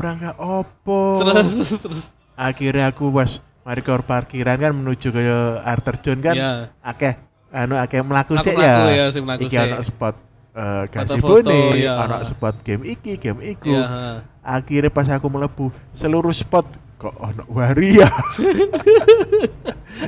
[0.00, 2.04] rangka opo Terus terus.
[2.34, 5.20] akhirnya aku pas mari ke parkiran kan menuju ke
[5.60, 6.52] air terjun kan Iya.
[6.80, 7.14] akeh
[7.50, 9.04] anu akeh melaku sih ya ya,
[9.36, 10.16] iki ono spot
[10.50, 11.92] eh Foto-foto, gazebo iya.
[11.98, 14.16] ono spot game iki game iku Iya, heeh.
[14.40, 16.64] akhirnya pas aku melebu seluruh spot
[16.96, 18.08] kok ono waria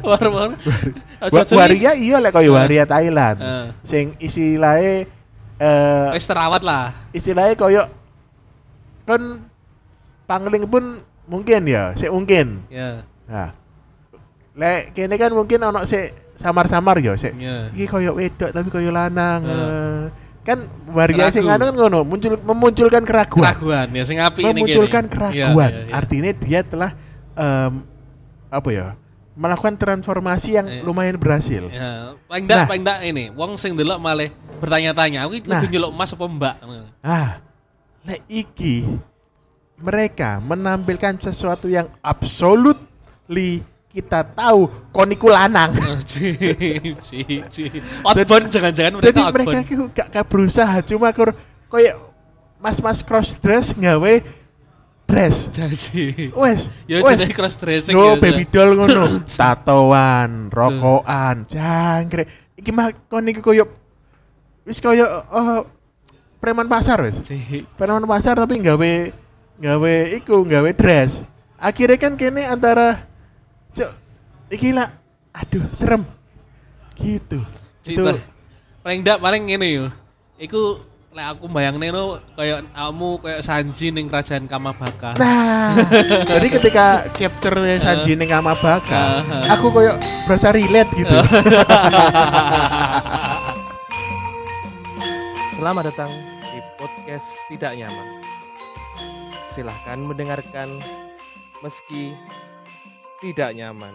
[0.03, 0.57] War-war.
[0.57, 3.67] Wa- Aja-aja waria iya lek koyo waria Thailand Heeh.
[3.85, 5.05] sing istilahnya
[5.59, 6.97] eh Wis terawat lah.
[7.13, 7.83] istilahnya koyo
[9.05, 9.45] kan
[10.33, 10.85] pangling pun
[11.29, 13.05] mungkin ya sik mungkin Ya.
[13.29, 13.53] nah
[14.53, 17.69] lek kene kan mungkin ono sik samar-samar ya sik Ya.
[17.71, 20.03] iki koyo wedok tapi koyo lanang eh.
[20.43, 25.05] kan waria sing anu kan ngono muncul memunculkan keraguan Keraguan ya sing apik ini memunculkan
[25.07, 25.13] kene.
[25.13, 25.93] keraguan Iya, iya, iya.
[25.95, 26.91] artinya dia telah
[27.33, 27.73] em,
[28.49, 28.87] apa ya
[29.33, 30.83] melakukan transformasi yang Iya.
[30.83, 32.67] lumayan berhasil Ya, paling ndak Nah.
[32.69, 34.29] paling ndak ini, wong sing delok malah
[34.61, 35.57] bertanya-tanya, aku iki Nah.
[35.57, 36.55] kudu nyeluk Mas apa Mbak?
[37.01, 37.31] ah
[38.03, 38.85] lek iki
[39.83, 45.77] mereka menampilkan sesuatu yang absolutely kita tahu koniku lanang.
[48.09, 49.69] Outbound jangan-jangan jadi mereka mereka outbound.
[49.69, 51.37] itu gak, gak berusaha cuma kur
[51.69, 52.01] koyo
[52.57, 54.25] mas-mas cross dress nggawe
[55.05, 56.33] dress Jadi.
[56.33, 58.23] wes Ya wes jadi cross dressing No, gitu.
[58.25, 59.21] baby doll ngono.
[59.29, 62.33] Tatoan, rokokan, jangkrik.
[62.57, 63.69] Iki mah kon iki koyo
[64.65, 65.61] wis koyo eh,
[66.41, 67.21] preman pasar wis.
[67.21, 67.69] Ci.
[67.77, 68.93] Preman pasar tapi nggawe
[69.63, 71.23] nggawe iku, nggawe dress.
[71.55, 73.07] Akhirnya kan kene antara
[73.79, 73.95] cuk
[74.51, 74.91] iki lah
[75.31, 76.03] aduh serem.
[76.99, 77.39] Gitu.
[77.87, 78.19] Itu
[78.83, 79.87] paling ndak paling ngene yo.
[80.43, 80.83] Iku
[81.15, 85.15] lek aku bayangne no kayak kamu kayak Sanji ning kerajaan Kamabaka.
[85.23, 85.79] Nah,
[86.27, 87.55] jadi ketika capture
[87.87, 89.95] Sanji ning Kamabaka, aku koyo
[90.27, 91.19] berasa relate gitu.
[95.55, 96.11] Selamat datang
[96.51, 98.42] di podcast Tidak Nyaman.
[99.53, 100.81] Silahkan mendengarkan
[101.61, 102.17] meski
[103.21, 103.93] tidak nyaman.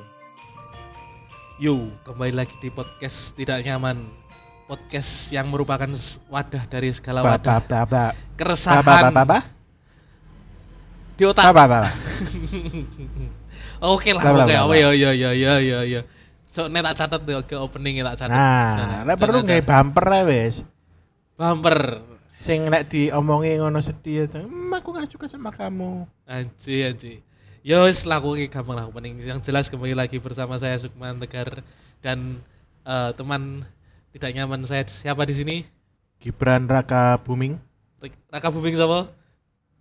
[1.57, 4.05] Yo, kembali lagi di podcast tidak nyaman.
[4.69, 5.89] Podcast yang merupakan
[6.29, 9.43] wadah dari segala Ba- wadah ba- ba- ba- keresahan ba- ba- ba- ba-
[11.17, 11.41] di otak.
[11.49, 11.91] ba- ba- ba- ba.
[13.97, 14.53] Oke lah, oke.
[14.61, 16.01] Oh ya ya ya ya ya ya.
[16.49, 18.33] So nek tak catat tuh ke opening tak catat.
[18.33, 20.61] Nah, lek perlu nggak bumper ae wis.
[21.37, 22.01] bumper.
[22.47, 26.07] Sing lek diomongi ngono sedih "Hmm, aku gak suka sama kamu.
[26.23, 27.19] Anji anji.
[27.59, 28.87] Ya wis lah aku iki gampang lah.
[29.03, 31.59] Yang jelas kembali lagi bersama saya Sukman Tegar
[31.99, 32.39] dan
[32.87, 33.67] eh, teman
[34.15, 35.55] tidak nyaman saya siapa di sini?
[36.23, 37.59] Gibran Raka Buming
[38.31, 39.11] Raka Buming sama?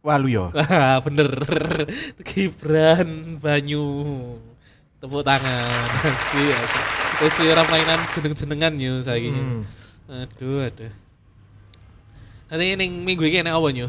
[0.03, 0.51] Waluyo.
[1.07, 1.31] Bener.
[2.27, 3.87] Gibran Banyu.
[4.99, 5.87] Tepuk tangan.
[6.03, 6.81] Aji, aji.
[7.23, 9.31] Wis ora mainan jeneng-jenengan yo saiki.
[9.31, 9.63] Hmm.
[10.11, 11.06] Aduh, aduh.
[12.47, 13.89] Nanti ning minggu iki enak apa nyo?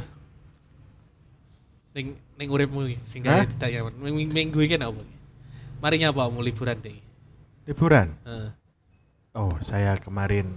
[1.94, 2.08] Ning
[2.38, 3.94] ning uripmu iki sing gawe tidak nyaman.
[4.02, 5.02] Ming- Minggu iki enak apa?
[5.78, 6.98] Mari nyapa mau liburan deh.
[7.70, 8.10] Liburan.
[8.26, 8.50] Heeh.
[9.38, 10.50] Oh, saya kemarin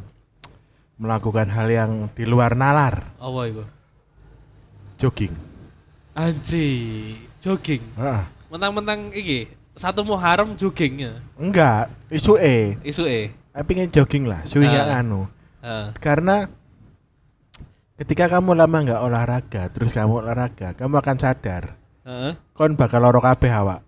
[0.97, 3.65] melakukan hal yang di luar nalar, Apa iku?
[4.97, 5.33] jogging.
[6.17, 6.69] Anji,
[7.41, 7.85] jogging.
[7.97, 8.23] Heeh.
[8.49, 11.21] Mentang-mentang iki satu Muharram joggingnya.
[11.37, 12.77] Enggak, isu e.
[12.85, 13.33] Isu eh.
[13.53, 15.29] Tapi pengen jogging lah, suwi nggak anu.
[15.61, 15.87] Heeh.
[16.01, 16.49] Karena
[18.01, 21.77] ketika kamu lama nggak olahraga, terus kamu olahraga, kamu akan sadar,
[22.09, 22.33] Heeh.
[22.57, 23.85] kon bakal loro kabeh awak.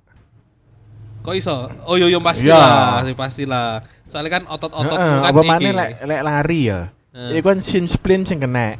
[1.22, 1.70] Kok iso?
[1.86, 3.86] Oh yo yo pastilah, pastilah.
[4.10, 5.48] Soalnya kan otot-ototmu Heeh, kan apa iki.
[5.48, 6.80] maneh lek lek lari ya.
[7.16, 7.40] Heeh.
[7.40, 8.76] Iku kan shin splint sing kena.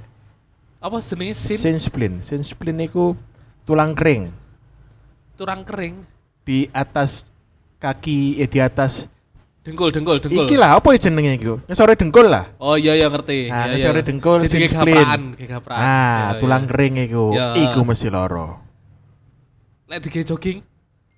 [0.82, 1.58] Apa jenenge sin?
[1.62, 3.14] Shin splint, shin splint iku
[3.62, 4.34] tulang kering
[5.38, 6.02] Turang kering.
[6.42, 7.22] di atas
[7.78, 9.06] kaki eh di atas
[9.62, 10.42] Dengkul, dengkul, dengkul.
[10.50, 11.54] iki lah apa ya jenenge iku?
[11.70, 12.50] Ngesore dengkul lah.
[12.58, 13.46] Oh iya iya ngerti.
[13.46, 14.06] Nah, iya, ngesore iya.
[14.10, 15.20] dengkul Sing kayak gapraan.
[15.78, 16.70] Ah, Iya, tulang iya.
[16.74, 17.24] kering iku.
[17.30, 17.46] Iya.
[17.70, 18.58] Iku mesti loro.
[19.86, 20.66] Lek dige jogging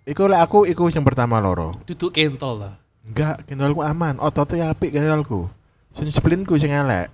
[0.04, 1.72] Iku lek aku iku yang pertama loro.
[1.88, 2.74] duduk kentol lah.
[3.08, 4.20] Enggak, kendalku aman.
[4.20, 5.48] Ototnya apik kendalku.
[5.96, 7.08] Shin splintku sing elek.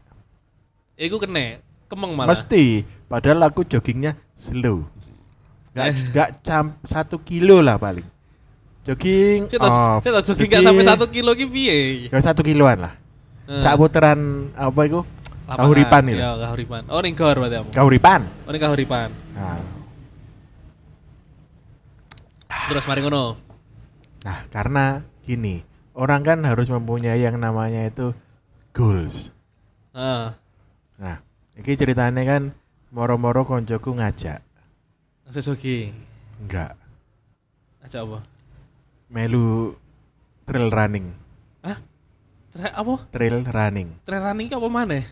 [0.98, 2.34] Iku kene, kemeng malah.
[2.34, 2.82] Mesti.
[3.06, 4.82] Padahal aku joggingnya slow.
[5.70, 5.94] Enggak Eh.
[5.94, 6.28] enggak
[6.82, 8.02] satu kilo lah paling.
[8.80, 9.48] Jogging.
[9.52, 11.78] Kita oh, kita jogging gak sampai satu kilo ki piye?
[12.08, 12.94] Enggak satu kiloan lah.
[13.50, 15.04] Eh, Sak putaran apa itu?
[15.50, 16.22] Kahuripan itu.
[16.22, 16.82] Iya, kahuripan.
[16.88, 17.70] Oh ning gor berarti kamu.
[17.74, 18.20] Kahuripan.
[18.46, 19.08] Oh ning kahuripan.
[19.34, 19.58] Nah,
[22.70, 23.34] Terus mari ngono.
[24.22, 25.66] nah, karena gini,
[25.98, 28.14] orang kan harus mempunyai yang namanya itu
[28.70, 29.34] goals.
[29.90, 30.30] Heeh.
[31.02, 31.16] Nah,
[31.58, 32.54] ini ceritanya kan
[32.94, 34.38] moro-moro koncoku ngajak.
[35.34, 35.94] Jogging.
[36.46, 36.78] Enggak,
[37.82, 38.22] Aja apa?
[39.10, 39.74] Melu
[40.46, 41.10] trail running.
[41.60, 41.78] Hah?
[42.50, 42.94] Tra apa?
[43.10, 43.88] Trail running.
[44.06, 45.04] Trail running apa maneh?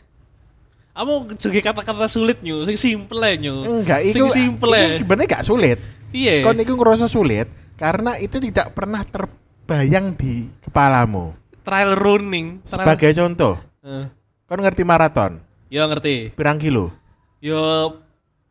[0.95, 3.63] Kamu juga kata-kata sulit nyu, sing simple nyu.
[3.83, 4.83] Enggak, sing itu simple ae.
[4.83, 5.79] ini sebenarnya gak sulit.
[6.11, 6.43] Piye?
[6.43, 7.47] Kon itu ngerasa sulit
[7.79, 11.37] karena itu tidak pernah terbayang di kepalamu.
[11.63, 12.65] trial running.
[12.65, 13.55] Trial- Sebagai contoh,
[13.85, 14.09] Eh,
[14.49, 15.37] kon ngerti maraton,
[15.69, 16.33] yo ngerti.
[16.33, 16.91] pirang kilo?
[17.39, 17.93] Yo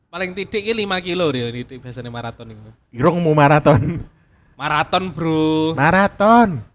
[0.08, 2.70] paling titik 5 kilo dia biasanya maraton itu.
[2.94, 4.06] Irung mau maraton.
[4.58, 5.78] Maraton, Bro.
[5.78, 6.66] Maraton.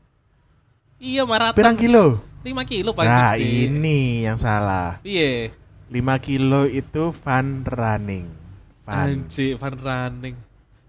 [1.02, 1.58] iya, maraton.
[1.58, 2.23] Pirang kilo?
[2.43, 3.70] 5 kilo paling Nah, titik.
[3.70, 5.02] ini yang salah.
[5.02, 5.50] Piye?
[5.90, 8.31] 5 kilo itu fun running.
[8.82, 9.26] Fun.
[9.26, 10.34] Anjir, fun running.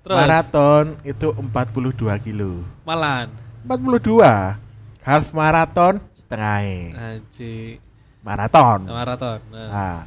[0.03, 2.61] Terus Maraton itu 42 kilo.
[2.85, 3.29] malan.
[3.65, 4.57] 42.
[5.01, 6.61] Half maraton setengah.
[6.93, 7.79] Anjir.
[8.21, 8.85] Maraton.
[8.85, 9.39] Maraton.
[9.49, 9.69] Nah.
[9.69, 9.99] Nah,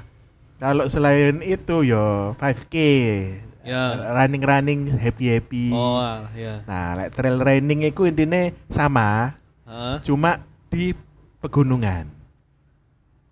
[0.61, 2.75] kalau selain itu yo 5K.
[3.67, 4.15] Ya.
[4.15, 5.75] Running-running happy-happy.
[5.75, 6.63] Oh, alah, ya.
[6.65, 9.35] Nah, like trail running itu intinya sama,
[9.67, 9.97] Heeh.
[10.07, 10.39] cuma
[10.71, 10.95] di
[11.43, 12.07] pegunungan.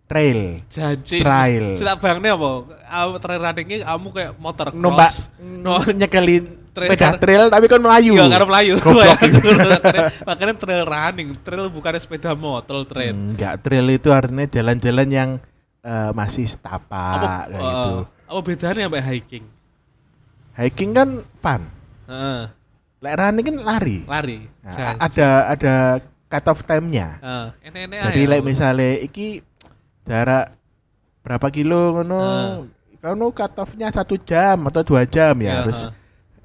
[0.05, 0.61] Trail.
[0.69, 1.25] Janji.
[1.25, 1.81] Trail.
[1.81, 2.51] Tidak bayangnya apa?
[2.85, 4.83] Kamu trail running ini kamu kayak motor cross.
[4.83, 5.11] Numpak
[5.41, 5.81] No.
[6.03, 6.45] nyekelin
[6.75, 8.19] Trail- sepeda trail tapi kan melayu.
[8.19, 8.75] Iya, karena Melayu.
[10.29, 13.15] Makanya- trail running, trail bukan sepeda motor, trail.
[13.15, 15.31] Enggak, trail itu artinya jalan-jalan yang
[15.81, 17.95] eh, masih setapak kayak eh, gitu.
[18.25, 19.45] apa bedanya sampai hiking?
[20.55, 21.09] Hiking kan
[21.39, 21.63] fun.
[22.07, 22.41] Heeh.
[23.03, 23.99] Like running kan lari.
[24.07, 24.39] lari.
[24.63, 25.75] Nah, ada ada
[26.27, 27.19] cut off time-nya.
[27.21, 27.47] Heeh.
[27.69, 29.43] Enek-enek Jadi ae, like misalnya iki
[30.03, 30.55] jarak
[31.21, 32.61] berapa kilo ngono, Ah.
[33.01, 35.93] kamu cut off-nya satu jam atau dua jam ya, Ya, harus ha.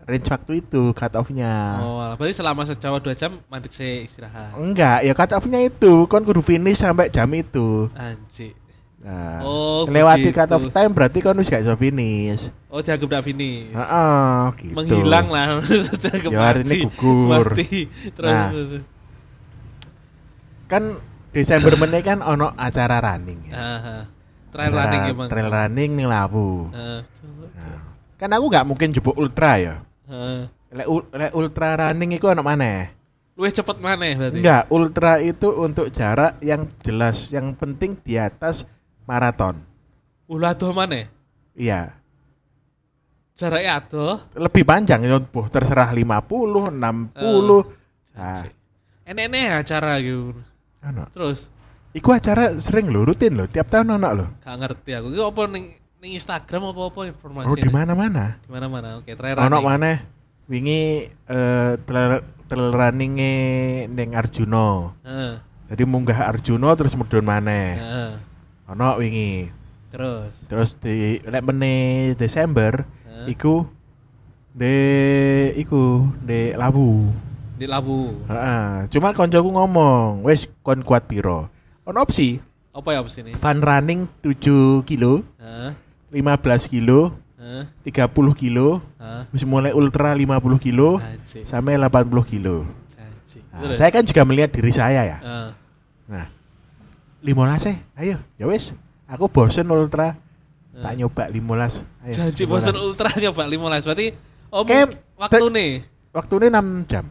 [0.04, 1.80] range waktu itu cut off-nya.
[1.80, 2.16] Oh, alah.
[2.16, 4.56] berarti selama sejauh dua jam mandek saya istirahat.
[4.56, 7.88] Enggak, ya cut off-nya itu, kan kudu finish sampai jam itu.
[7.94, 8.56] Anjir.
[9.00, 10.36] Nah, Oh, lewati begitu.
[10.36, 12.51] cut off time berarti kan wis gak iso finish.
[12.68, 13.72] Oh, dianggap udah finish.
[13.72, 14.75] Heeh, gitu.
[14.75, 17.48] Menghilang lah sudah Ya, hari ini gugur.
[17.56, 17.88] Mati.
[18.12, 18.50] Terus, Nah.
[20.68, 20.84] Kan
[21.31, 23.56] Desember meneh kan ono acara running ya.
[23.56, 23.98] Aha.
[24.50, 25.30] Trail Acara running gimana?
[25.30, 26.50] Trail running ning Lawu.
[26.74, 27.80] Coba, Nah,
[28.18, 29.75] kan aku nggak mungkin jebuk ultra ya.
[30.10, 30.42] Heeh.
[30.69, 32.92] Lek ultra running itu ono mana?
[33.34, 34.44] Luwih cepet mana berarti?
[34.44, 38.68] Enggak, ultra itu untuk jarak yang jelas, yang penting di atas
[39.10, 39.58] maraton.
[40.30, 41.10] Ulah adoh mana?
[41.58, 41.98] Iya,
[43.34, 44.20] Jaraknya adoh.
[44.36, 47.18] lebih panjang ya, boh, terserah 50, 60.
[48.14, 48.50] Nah, Janji.
[49.10, 50.38] Enek-enek acara gitu.
[50.86, 51.04] ono.
[51.10, 51.50] Terus
[51.90, 54.26] Iku acara sering lo, rutin lo, tiap tahun ono lo.
[54.46, 55.08] gak ngerti aku.
[55.10, 55.66] Iki apa ning
[55.98, 57.48] ning Instagram apa apa informasi?
[57.50, 58.38] Oh, di mana-mana.
[58.46, 59.02] Di mana-mana.
[59.02, 59.66] Oke, trail Ono running.
[59.66, 59.92] mana?
[60.46, 63.34] Wingi eh trail, trail running-e
[63.90, 64.94] ning Arjuna.
[65.02, 65.34] Heeh.
[65.74, 67.74] Jadi munggah Arjuna terus mudhun maneh.
[67.74, 68.10] Heeh.
[68.69, 69.50] Ono wingi.
[69.89, 70.33] Terus.
[70.45, 71.42] Terus di lek
[72.13, 73.33] Desember Heeh.
[73.33, 73.66] iku
[74.54, 74.75] de
[75.57, 77.10] iku de Lawu.
[77.60, 78.24] Di Labu.
[78.30, 81.51] Heeh, cuma koncoku ngomong, wes kon kuat piro?
[81.83, 82.39] Ono opsi
[82.71, 83.36] Apa ya opsi ini?
[83.36, 85.75] fun running 7 kilo, Heeh.
[86.13, 87.68] 15 kilo, Heeh.
[87.83, 89.21] 30 kilo, Heeh.
[89.36, 91.44] wis mulai ultra 50 kilo Anjir.
[91.44, 92.63] sampai 80 kilo.
[93.60, 95.18] Nah, saya kan juga melihat diri saya ya.
[95.19, 95.50] Heeh.
[96.07, 96.25] Nah,
[97.21, 98.71] 15 eh, ayo, ya wes.
[99.10, 100.16] Aku bosen ultra,
[100.71, 101.83] tak nyoba 15.
[102.06, 102.51] Ayo, Janji 15.
[102.51, 104.07] bosan ultra nyoba 15 berarti
[104.50, 105.71] Kayak- waktu nih
[106.10, 107.06] Waktunya 6 jam.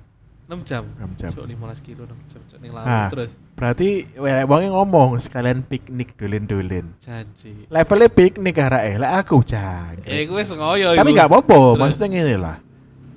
[0.51, 0.83] 6 jam.
[0.99, 1.31] 6 jam.
[1.31, 3.07] Cuk 15 kilo 6 jam cuk ning Nah.
[3.13, 3.31] terus.
[3.55, 6.99] Berarti wonge ngomong sekalian piknik dolen-dolen.
[6.99, 7.69] Janji.
[7.71, 10.03] Levelnya piknik arek lek aku jang.
[10.03, 12.59] Eh gue wis ngoyo Tapi nggak apa-apa, maksudnya gini lah.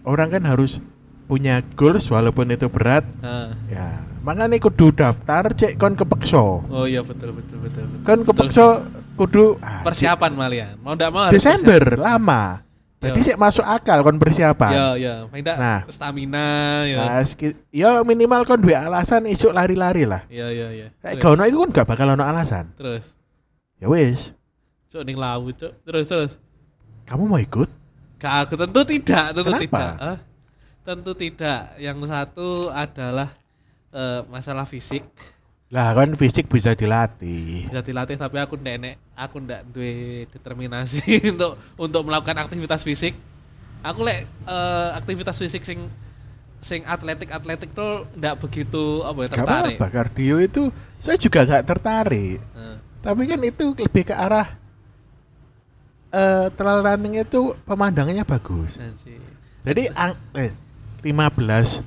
[0.03, 0.77] Orang kan harus
[1.31, 3.07] punya goals walaupun itu berat.
[3.23, 3.47] Heeh.
[3.71, 6.67] Ya, makanya kudu daftar cek kon kepeksa.
[6.67, 7.87] Oh iya betul betul betul.
[7.87, 8.03] betul.
[8.03, 8.27] Kon Betul.
[8.35, 8.65] kepeksa
[9.15, 10.75] kudu ah, persiapan malian.
[10.83, 12.67] Mau ndak mau Desember lama.
[13.01, 13.25] Jadi Yo.
[13.31, 14.71] sih masuk akal kon persiapan.
[14.75, 15.79] Ya ya, paling ndak Nah.
[15.87, 16.99] stamina ya.
[16.99, 17.23] Nah,
[17.71, 20.27] ya minimal kon duwe alasan isuk lari-lari lah.
[20.27, 20.87] Iya iya iya.
[20.99, 22.75] Kayak gak ono iku kan gak bakal ono alasan.
[22.75, 23.15] Terus.
[23.79, 24.35] Ya wis,
[24.91, 25.71] Cuk ning laut cuk.
[25.87, 26.31] Terus terus.
[27.07, 27.71] kamu mau ikut?
[28.19, 29.63] Gak aku tentu tidak, tentu Kenapa?
[29.63, 29.93] tidak.
[29.97, 30.17] Hah?
[30.81, 31.77] Tentu tidak.
[31.77, 33.29] Yang satu adalah
[33.93, 35.05] eh, masalah fisik
[35.71, 37.71] Lah kan fisik bisa dilatih.
[37.71, 40.99] bisa dilatih tapi aku ndak enek aku ndak duwe determinasi
[41.31, 43.15] untuk untuk melakukan aktivitas fisik.
[43.79, 45.87] Aku lek eh, aktivitas fisik sing
[46.61, 49.77] sing atletik atletik tuh ndak begitu apa ya Gak tertarik.
[49.79, 50.69] apa-apa, kardio itu
[50.99, 52.37] saya juga gak tertarik.
[52.37, 52.75] Heeh.
[53.01, 54.47] Tapi kan itu lebih ke arah
[56.11, 58.75] eh trail running itu pemandangannya bagus.
[58.75, 59.15] Janji.
[59.63, 60.51] Jadi ang eh,
[61.01, 61.81] 15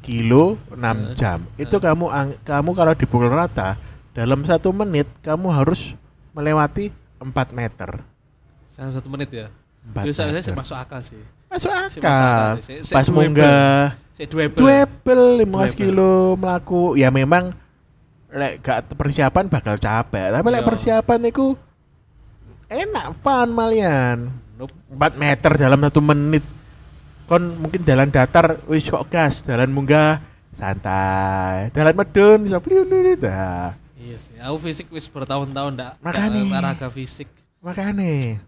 [0.00, 1.38] kilo 6 Eh, jam.
[1.56, 1.82] Itu eh.
[1.82, 3.76] kamu ang- kamu kalau dipukul rata
[4.10, 5.92] dalam satu menit kamu harus
[6.32, 6.88] melewati
[7.18, 8.00] 4 meter.
[8.66, 9.48] Sampai satu menit ya.
[9.86, 10.60] 4 Bisa saya sih meter.
[10.60, 11.20] masuk akal sih.
[11.48, 12.14] Masuk Sih, masuk akal.
[12.14, 12.78] akal sih.
[12.78, 14.56] Si- si Pas munggah Saya duable.
[14.56, 15.80] Duebel 15 Duebel.
[15.80, 17.56] kilo melaku ya memang
[18.30, 20.68] lek gak persiapan bakal capek tapi lek Iya.
[20.68, 21.56] persiapan itu
[22.68, 24.30] enak fun malian.
[24.54, 24.70] Nope.
[24.88, 26.44] 4 meter dalam satu menit.
[27.30, 30.18] Kon mungkin jalan datar wis kok gas, jalan munggah
[30.50, 31.70] santai.
[31.70, 32.90] Jalan medun bisa pliun
[33.22, 33.78] dah.
[33.94, 34.34] Iya sih.
[34.42, 36.42] Aku fisik wis bertahun-tahun ndak Makanya.
[36.42, 37.30] olahraga fisik.
[37.62, 38.42] Makane.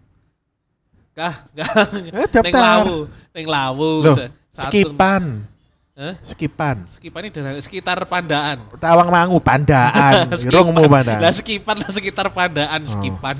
[1.15, 1.87] Kah, kah.
[1.95, 2.43] Eh, daftar.
[2.43, 2.97] Neng lawu,
[3.31, 3.91] neng lawu.
[4.03, 4.15] Loh,
[4.51, 5.47] skipan.
[5.93, 6.17] Hah?
[6.25, 6.89] Skipan.
[6.89, 8.67] Skipan ini dari sekitar Pandaan.
[8.81, 10.27] Tawang Mangu pandaan.
[10.41, 10.73] Skipan.
[10.73, 11.21] Rungmu pandaan.
[11.21, 12.91] Lah skipan lah sekitar Pandaan, Oh.
[12.99, 13.37] skipan.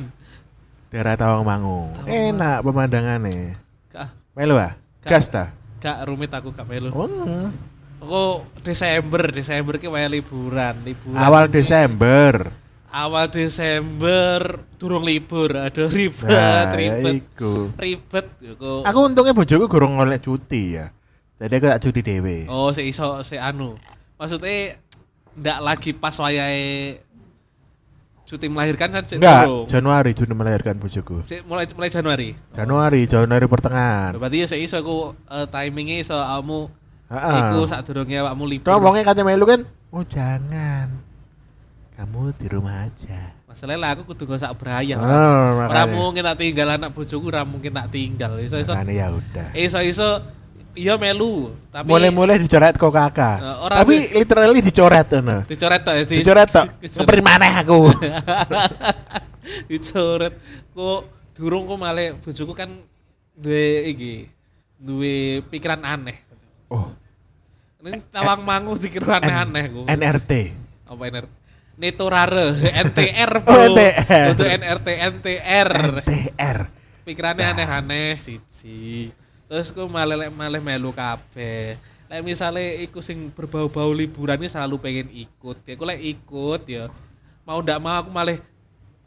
[0.93, 1.89] Daerah Tawang Mangu.
[1.97, 3.57] Tawang Enak pemandangannya.
[3.89, 4.77] Kah, Melu ah?
[5.03, 5.51] Gas ta?
[5.77, 6.95] gak rumit aku gak melu.
[6.95, 7.07] Oh,
[7.99, 8.23] Aku
[8.63, 11.19] Desember, Desember ki wae liburan, liburan.
[11.19, 12.51] awal Desember.
[12.87, 15.55] Awal Desember durung libur.
[15.55, 17.13] Aduh ribet, Nah, ya ribet.
[17.19, 17.71] iku.
[17.75, 18.83] Ribet aku.
[18.83, 20.91] Aku untungnya bojoku gurung oleh cuti ya.
[21.39, 22.37] Jadi aku tak cuti dewe.
[22.47, 23.75] Oh, si iso si anu.
[24.15, 24.79] Maksudnya
[25.33, 26.99] ndak lagi pas wayahe
[28.23, 29.67] cuti melahirkan kan sik Enggak.
[29.67, 31.21] Januari Juni melahirkan bojoku.
[31.27, 32.29] Sik mulai mulai Januari.
[32.55, 34.15] Januari, Januari pertengahan.
[34.15, 36.59] Berarti ya sik iso aku eh, timingnya iso kamu
[37.13, 37.35] Heeh.
[37.45, 38.65] iku sadurunge awakmu libur.
[38.71, 39.61] Kau wongnya kata melu kan,
[39.91, 40.87] oh jangan.
[41.93, 43.37] Kamu di rumah aja.
[43.45, 44.97] Masalahnya lah aku kudu gosak berayah.
[44.97, 45.93] Oh, Ora makanya.
[45.93, 48.41] mungkin tak tinggal anak bojoku, ora mungkin tak tinggal.
[48.41, 49.53] Iso-iso ya udah.
[49.53, 50.25] iso-iso
[50.73, 53.37] iya melu, tapi Mulai-mulai dicoret kok kakak.
[53.37, 54.15] Eh, orang Tapi sih.
[54.15, 55.37] literally dicoret ngono.
[55.45, 56.65] dicoret tok di- Dicoret tok.
[56.81, 57.79] Ngeperi maneh aku.
[59.69, 60.33] dicoret
[60.69, 60.99] kok
[61.33, 62.69] durung kok malah bojoku kan
[63.33, 64.13] duwe iki
[64.75, 66.17] duwe pikiran aneh
[66.67, 66.89] Oh,
[67.79, 70.31] ini tawang mangu dikira aneh-aneh ku NRT.
[70.85, 71.25] apa NR
[71.73, 72.53] Netorare
[72.85, 74.27] NTR Oh, bro NTR.
[74.31, 76.57] untuk NRT NTR NTR.
[77.03, 79.09] pikirannya aneh-aneh siji
[79.53, 81.77] terus ku malah malah melu kabeh
[82.09, 86.89] lek misalnya iku sing berbau-bau liburan ini selalu pengen ikut ya aku lek ikut ya
[87.45, 88.41] mau ndak mau aku malah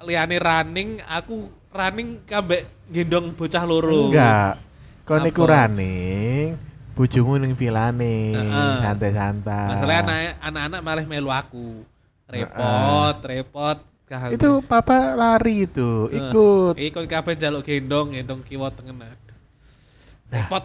[0.06, 4.62] liane running aku running kambek gendong bocah loro Enggak.
[5.02, 5.30] Kon Apa?
[5.34, 6.54] iku running,
[6.94, 8.74] bojomu ning vilane, Heeh.
[8.82, 9.70] santai-santai.
[9.70, 11.82] masalahnya anak anak-anak malah melu aku
[12.30, 16.78] repot repot Kahal Itu papa lari itu, ikut.
[16.78, 18.94] ikut kabeh jaluk gendong gendong kiwa tengen.
[20.28, 20.64] Repot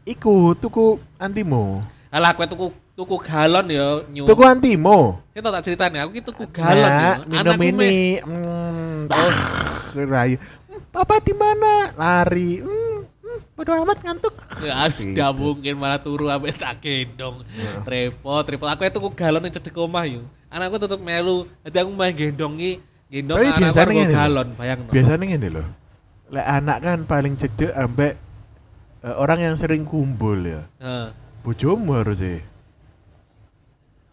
[0.00, 1.76] Iku tuku antimo.
[2.08, 2.66] Alah kowe tuku
[2.96, 4.24] tuku galon ya nyu.
[4.24, 5.20] Tuku antimo.
[5.30, 7.12] Kita tak ceritani aku ki tuku galon Nah, ya.
[7.28, 7.76] minum Anakku ini.
[7.76, 9.14] me- Hmm, Oh.
[9.14, 9.30] ah,
[9.94, 10.36] rayu.
[10.66, 11.92] Hmm, Papa di mana?
[11.94, 12.64] Lari.
[12.64, 14.34] Hmm, hmm, bodo amat ngantuk.
[14.64, 15.12] Ya Gitu.
[15.14, 17.44] gak mungkin malah turu ambek tak gendong.
[17.46, 17.84] Heeh.
[17.84, 18.66] Repot, repot.
[18.66, 20.24] Aku tuku galon yang cedek omah yo.
[20.48, 21.44] Anakku tetep melu.
[21.62, 24.10] Jadi aku main gendongi gendong Tapi anakku biasanya lho.
[24.10, 25.66] galon, bayang Biasanya ngene loh.
[26.32, 28.16] Lek anak kan paling cedek ambek
[29.02, 30.62] eh, orang yang sering kumpul ya.
[30.78, 31.08] Heeh.
[31.40, 32.38] Bojomu harus sih.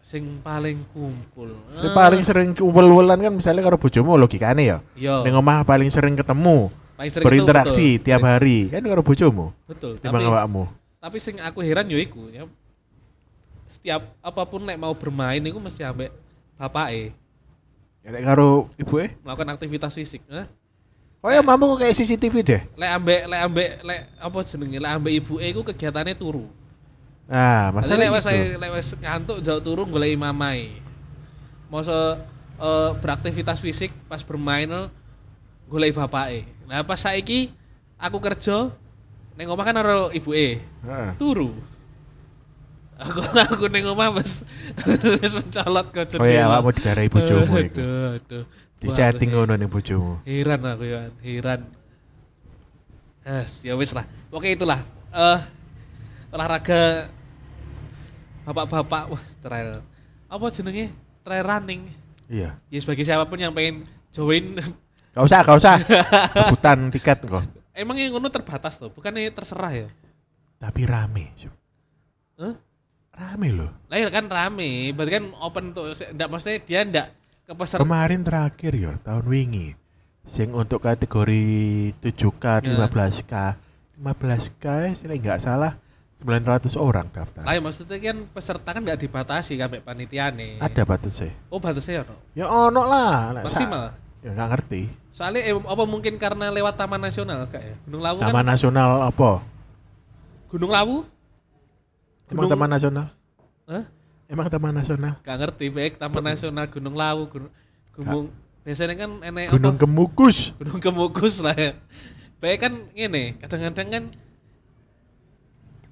[0.00, 1.52] Sing paling kumpul.
[1.76, 4.78] Sing Eh, paling sering kumpul-kumpulan kan misalnya karo bojomu logikane ya.
[4.96, 5.20] Yo.
[5.20, 8.04] Ning omah paling sering ketemu, paling sering berinteraksi betul.
[8.08, 9.52] tiap hari kan karo bojomu.
[9.68, 10.00] Betul.
[10.00, 10.64] Timbang Tapi awakmu.
[10.98, 12.48] tapi sing aku heran yo iku ya.
[13.68, 16.08] Setiap apa pun nek mau bermain iku mesti ambek
[16.56, 17.12] bapake
[17.98, 20.22] Ya, Lek karo ibuke, melakukan aktivitas fisik.
[20.32, 20.46] Eh?
[21.18, 22.60] Oh ya mampu kayak CCTV deh.
[22.78, 26.46] lek ambek lek ambek lek apa jenenge lek ambek ibuke iku kegiatannya turu.
[27.28, 28.56] Nah, Masalah lek wis itu.
[28.56, 30.78] lek wis ngantuk jauh turu golek mamai.
[31.68, 32.22] Masa
[32.56, 34.88] eh, beraktivitas fisik pas bermain
[35.68, 36.48] golek bapake.
[36.64, 37.52] Nah pas saiki
[38.00, 38.72] aku kerja
[39.36, 40.58] ning omah kan karo ibuke.
[40.62, 41.10] Heeh.
[41.20, 41.52] Turu.
[42.98, 44.42] Aku aku ning omah wis
[45.22, 46.22] wis mencolot ke jendela.
[46.22, 47.78] Oh iya, awakmu digarai bojomu iku.
[47.78, 48.44] Aduh, aduh.
[48.78, 50.18] Di chatting ngono ning bojomu.
[50.26, 51.62] Heran aku ya, heran.
[53.22, 54.02] Eh, ya wis lah.
[54.34, 54.82] Oke itulah.
[55.14, 55.38] Eh
[56.34, 57.06] olahraga
[58.42, 59.78] bapak-bapak wah trail.
[60.26, 60.90] Apa jenenge?
[61.22, 61.86] Trail running.
[62.26, 62.58] Iya.
[62.66, 64.58] Ya sebagai siapa pun yang pengen join
[65.16, 65.76] Gak usah, gak usah.
[66.46, 67.42] Rebutan tiket kok.
[67.74, 69.88] emang yang ngono terbatas tuh, bukannya terserah ya?
[70.62, 71.34] Tapi rame.
[71.34, 71.54] Sob.
[73.18, 73.70] Rame loh.
[73.90, 75.90] Lah ya kan rame, berarti kan open tuh.
[75.90, 77.08] Enggak maksudnya dia enggak
[77.50, 77.82] ke peserta.
[77.82, 79.74] Kemarin terakhir ya, tahun wingi.
[80.28, 81.42] Sing untuk kategori
[81.98, 82.86] 7K, Ya.
[82.86, 83.34] 15K.
[83.98, 85.74] 15K sih nggak salah
[86.22, 87.42] 900 orang daftar.
[87.42, 90.62] Lah ya maksudnya kan peserta kan enggak dibatasi kan panitiane.
[90.62, 91.34] Ada batasnya.
[91.50, 92.14] Oh batasnya ono.
[92.38, 93.42] Ya ono lah.
[93.42, 93.94] Maksimal.
[94.22, 94.82] Ya nggak ngerti.
[95.10, 97.74] Soalnya eh, apa mungkin karena lewat Taman Nasional kak ya?
[97.86, 98.46] Gunung Lawu Taman kan?
[98.54, 99.42] Nasional apa?
[100.50, 101.02] Gunung Lawu?
[102.28, 103.06] Emang Gunung- Taman Nasional?
[103.64, 103.84] Hah?
[104.28, 105.14] Emang Taman Nasional?
[105.24, 107.52] Gak ngerti baik Taman Nasional Gunung Lawu Gunung,
[107.96, 108.24] Gunung
[108.62, 109.82] biasanya kan enek Gunung apa?
[109.84, 110.52] Kemukus.
[110.60, 111.72] Gunung Kemukus lah ya.
[112.38, 114.04] Baik kan ini kadang-kadang kan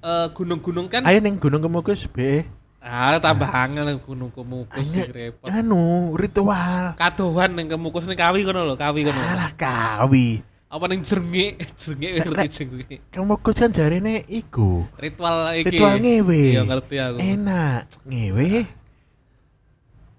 [0.04, 2.44] eh, gunung-gunung kan Ayo neng Gunung Kemukus, be.
[2.86, 5.50] Ah, tambah angel gunung kemukus sing repot.
[5.50, 6.94] anu ritual.
[6.94, 9.18] Kadohan ning kemukus ning kawi kono lho, kawi kono.
[9.18, 10.38] Alah kawi.
[10.76, 11.56] Apa jengik?
[11.80, 12.98] Jengik wis ngerti jengik.
[13.08, 14.84] Kemukus kan jarine iku.
[15.00, 15.80] Ritual iki.
[15.80, 16.42] Ritual ngewe.
[16.52, 17.18] Iya ngerti aku.
[17.24, 18.68] Enak, ngewe.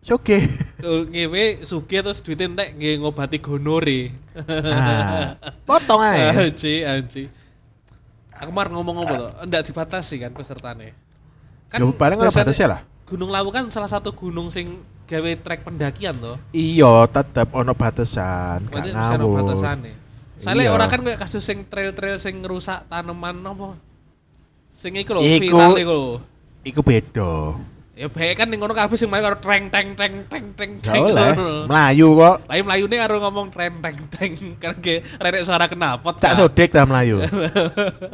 [0.01, 0.49] Soge.
[0.81, 4.15] Tuh, ngewe sugih terus duit entek nggih ngobati gonore.
[4.49, 5.37] Ah,
[5.67, 6.33] potong ae.
[6.33, 7.23] Anji, anji.
[8.33, 9.31] Aku mar ngomong apa tuh?
[9.45, 10.97] Enggak dibatasi kan pesertane.
[11.69, 12.81] Ya, paling ora batasnya lah.
[13.05, 16.39] Gunung Lawu kan salah satu gunung sing gawe trek pendakian toh.
[16.55, 19.37] Iya, tetep ono batasan, Berarti bisa ono ngawur.
[19.43, 20.06] batasane.
[20.37, 20.75] Soalnya Iya.
[20.77, 23.73] orang kan kayak kasus sing trail-trail sing ngerusak tanaman apa?
[24.77, 26.13] Sing iku lho, viral iku lho.
[26.61, 27.57] Iku beda.
[27.97, 31.01] Ya baik kan ning ngono kabeh sing main karo treng teng teng teng teng teng.
[31.01, 31.65] oleh, ngono.
[31.65, 32.35] Melayu kok.
[32.45, 36.21] Lain melayune karo ngomong treng teng teng kan ge renek suara kenapot.
[36.21, 36.37] Cak Kak.
[36.37, 37.25] sodek ta Melayu.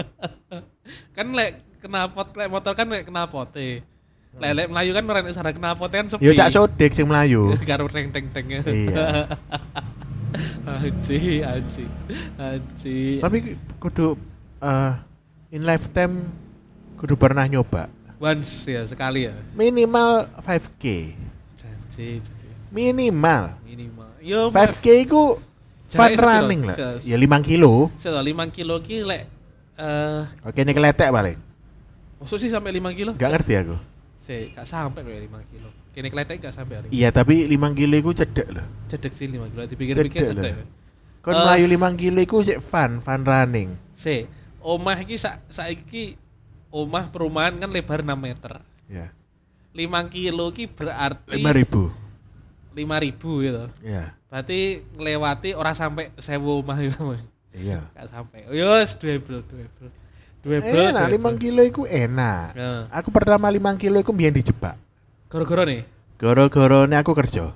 [1.20, 3.84] kan lek kenapot lek motor kan lek kenapote.
[4.40, 6.24] Lek lek melayu kan renek suara kenapote kan sepi.
[6.24, 7.52] Yo cak sodek sing Melayu.
[7.68, 8.46] karo teng teng teng.
[8.64, 9.28] Iya.
[10.66, 11.86] Aji, aji,
[12.38, 13.00] aji.
[13.22, 13.38] Tapi
[13.78, 14.18] kudu
[14.64, 14.94] eh
[15.54, 16.26] in lifetime
[16.98, 17.90] kudu pernah nyoba.
[18.24, 19.36] once ya sekali ya.
[19.52, 21.12] Minimal 5k.
[21.60, 22.48] Janji, janji.
[22.72, 23.60] Minimal.
[23.68, 24.10] Minimal.
[24.24, 25.44] Yo, 5k iku
[25.92, 26.78] fun running lah.
[27.04, 27.92] Ya 5 kilo.
[28.00, 29.24] Saya 5 kilo ki lek
[29.74, 31.38] eh Oke ini keletek paling.
[32.22, 33.12] maksud sih sampai 5 kilo?
[33.20, 33.76] Gak ngerti aku.
[34.24, 35.70] Saya gak sampai kayak 5 kilo.
[35.92, 36.88] Kini kletek gak sampai hari.
[36.96, 38.64] Iya tapi 5 kilo iku cedek loh.
[38.88, 39.68] Cedek sih 5 kilo.
[39.68, 40.54] Dipikir-pikir Cedek cedek.
[41.20, 41.44] Kon Eh.
[41.44, 43.76] melayu 5 kilo iku sik fun, fun running.
[43.92, 44.32] Se,
[44.64, 46.16] omah iki sa saiki
[46.72, 48.64] omah perumahan kan lebar 6 meter.
[48.88, 49.12] Ya.
[49.76, 51.92] 5 kilo ki berarti 5000.
[52.72, 53.64] 5000 gitu.
[53.84, 54.16] Ya.
[54.32, 57.20] Berarti ngelewati orang sampai 1000 omah gitu.
[57.54, 57.86] Iya.
[57.94, 58.50] Gak sampai.
[58.50, 59.92] Oh, Yos, double, double.
[60.44, 60.60] Double.
[60.60, 61.40] Enak, double.
[61.40, 62.48] 5 kilo iku enak.
[62.52, 62.72] Ya.
[62.92, 64.76] Aku pertama 5 kilo iku mbiyen dijebak.
[65.32, 65.88] Gara-gara nih.
[66.20, 67.56] Gara-gara ini aku kerja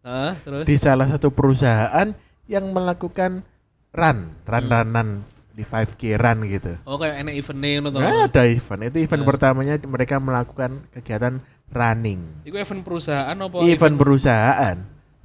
[0.00, 0.64] Heeh, terus.
[0.64, 2.12] di salah satu perusahaan
[2.48, 3.44] yang melakukan
[3.92, 6.72] run, run-runan di 5K run gitu.
[6.88, 8.00] Oh, kayak eventnya ngono toh.
[8.00, 8.80] Nah, ada event.
[8.88, 9.28] Itu event Nah.
[9.28, 12.20] pertamanya mereka melakukan kegiatan running.
[12.48, 14.76] Iku event perusahaan apa event perusahaan.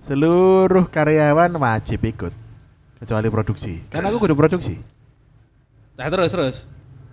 [0.02, 2.34] Seluruh karyawan wajib ikut.
[3.00, 3.80] Kecuali produksi.
[3.92, 4.76] Kan aku kudu produksi.
[5.96, 6.58] Nah, terus terus.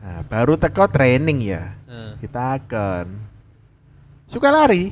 [0.03, 1.79] Nah, baru teko training ya.
[1.87, 2.19] Heeh.
[2.19, 3.07] Kita akan
[4.27, 4.91] suka lari.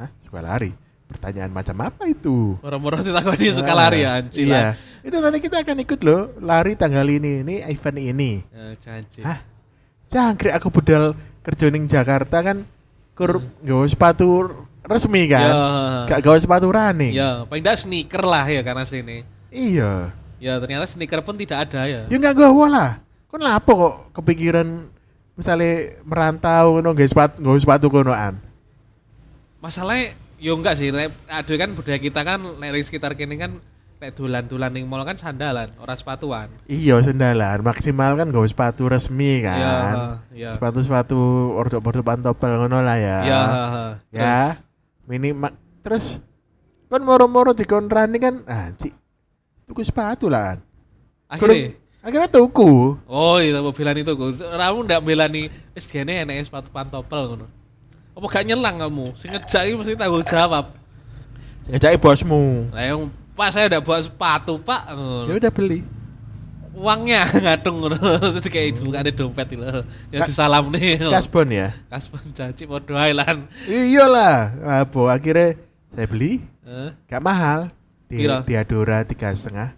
[0.00, 0.08] Hah?
[0.24, 0.72] Suka lari.
[1.10, 2.56] Pertanyaan macam apa itu?
[2.62, 4.78] Moro-moro ditakoni suka lari ya, anci Iya.
[5.02, 8.40] Itu nanti kita akan ikut loh lari tanggal ini, ini event ini.
[8.48, 9.20] Ya, janji.
[9.26, 9.42] Hah?
[10.08, 12.64] Jangkrik aku budal kerja ning Jakarta kan
[13.12, 13.50] kur Hmm.
[13.60, 14.28] nggawa sepatu
[14.86, 15.50] resmi kan.
[15.50, 15.62] Ya.
[16.08, 17.12] Gak gawa sepatu running.
[17.12, 19.26] Ya, paling tidak sneaker lah ya karena sini.
[19.50, 20.14] Iya.
[20.40, 22.00] Ya, ternyata sneaker pun tidak ada ya.
[22.08, 22.90] Ya nggak gawa lah.
[23.30, 24.90] Kon lapo kok kepikiran
[25.38, 28.34] misalnya merantau ngono nggawa sepatu nggawa sepatu konoan.
[29.62, 33.62] Masalahnya yo enggak sih, ada kan budaya kita kan di sekitar kini kan
[34.00, 36.48] lek dolan-dolan ning mall kan sandalan, ora sepatuan.
[36.64, 39.60] Iya sendalan maksimal kan nggawa sepatu resmi kan.
[39.60, 39.76] Iya,
[40.32, 40.50] iya.
[40.56, 41.20] Sepatu-sepatu
[41.54, 43.18] ordo-ordo pantopel ngono lah ya.
[43.22, 43.90] Ya, heeh.
[44.16, 44.40] Ya.
[45.04, 45.52] Minimal
[45.84, 46.16] terus
[46.88, 48.96] kan moro-moro dikon running kan anjing.
[49.68, 50.58] Tuku sepatu lah kan.
[51.28, 52.96] Akhirnya akhirnya tuku.
[53.04, 54.12] Oh iya, mau belani itu.
[54.16, 57.46] Kamu ndak belani, wis gene enek sepatu pantopel ngono.
[58.16, 59.16] Apa gak nyelang kamu?
[59.16, 60.76] Sing ngejak iki mesti tanggung jawab.
[61.68, 62.68] Ngejaki bosmu.
[62.74, 64.82] Lah yang Pak saya udah bawa sepatu, Pak.
[65.30, 65.80] Ya udah beli.
[66.76, 67.96] Uangnya ngadung ngono.
[68.36, 69.64] Terus kayak itu bukan ada dompet itu.
[70.12, 71.00] Ya disalam nih.
[71.08, 71.72] Kasbon ya.
[71.88, 73.48] Kasbon janji podo ae lan.
[73.64, 74.52] Iyalah,
[74.84, 75.56] apa akhirnya
[75.96, 76.94] saya beli Eh?
[77.10, 77.74] gak mahal
[78.06, 78.46] di Piro?
[78.46, 79.74] di Adora tiga setengah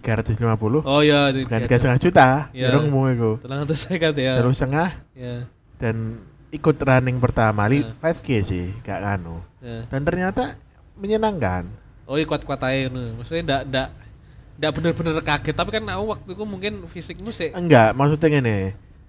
[0.00, 2.72] tiga ratus lima puluh Oh iya, bukan di- tiga setengah juta Iya.
[2.72, 4.34] ya mau itu Tenang terus saya kata ya.
[4.40, 5.44] terus setengah Ya.
[5.76, 6.18] dan
[6.50, 7.94] ikut running pertama li Iya.
[8.02, 9.84] 5k sih gak kanu ya.
[9.86, 10.42] dan ternyata
[10.96, 11.68] menyenangkan
[12.04, 12.90] Oh iya kuat-kuat aja.
[12.90, 13.88] Maksudnya ndak ndak
[14.58, 18.58] ndak bener-bener kaget, tapi kan aku waktu itu mungkin fisikmu sih enggak maksudnya gini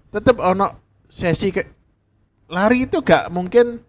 [0.07, 0.77] tetap ono
[1.07, 1.65] sesi ke
[2.45, 3.81] lari itu gak mungkin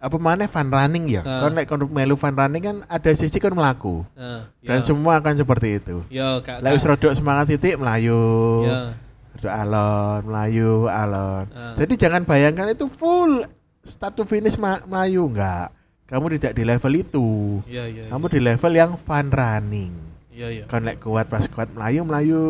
[0.00, 1.44] apa mana fun running ya Ah.
[1.44, 4.86] kan nek kon melu fun running kan ada sesi kan melaku Eh, dan ya.
[4.88, 6.64] semua akan seperti itu Ya, Kak.
[6.64, 8.64] Lah wis rodok semangat titik melayu.
[8.64, 8.96] Ya.
[9.36, 11.44] Rodok alon, melayu, alon.
[11.52, 11.76] Ah.
[11.76, 13.44] Jadi jangan bayangkan itu full
[13.84, 15.68] start to finish melayu enggak.
[16.08, 17.28] Kamu tidak di level itu.
[17.68, 18.02] Iya, iya.
[18.08, 19.92] Kamu di level yang fun running.
[20.32, 20.64] Iya, iya.
[20.66, 22.40] Lek kuat pas kuat melayu, melayu,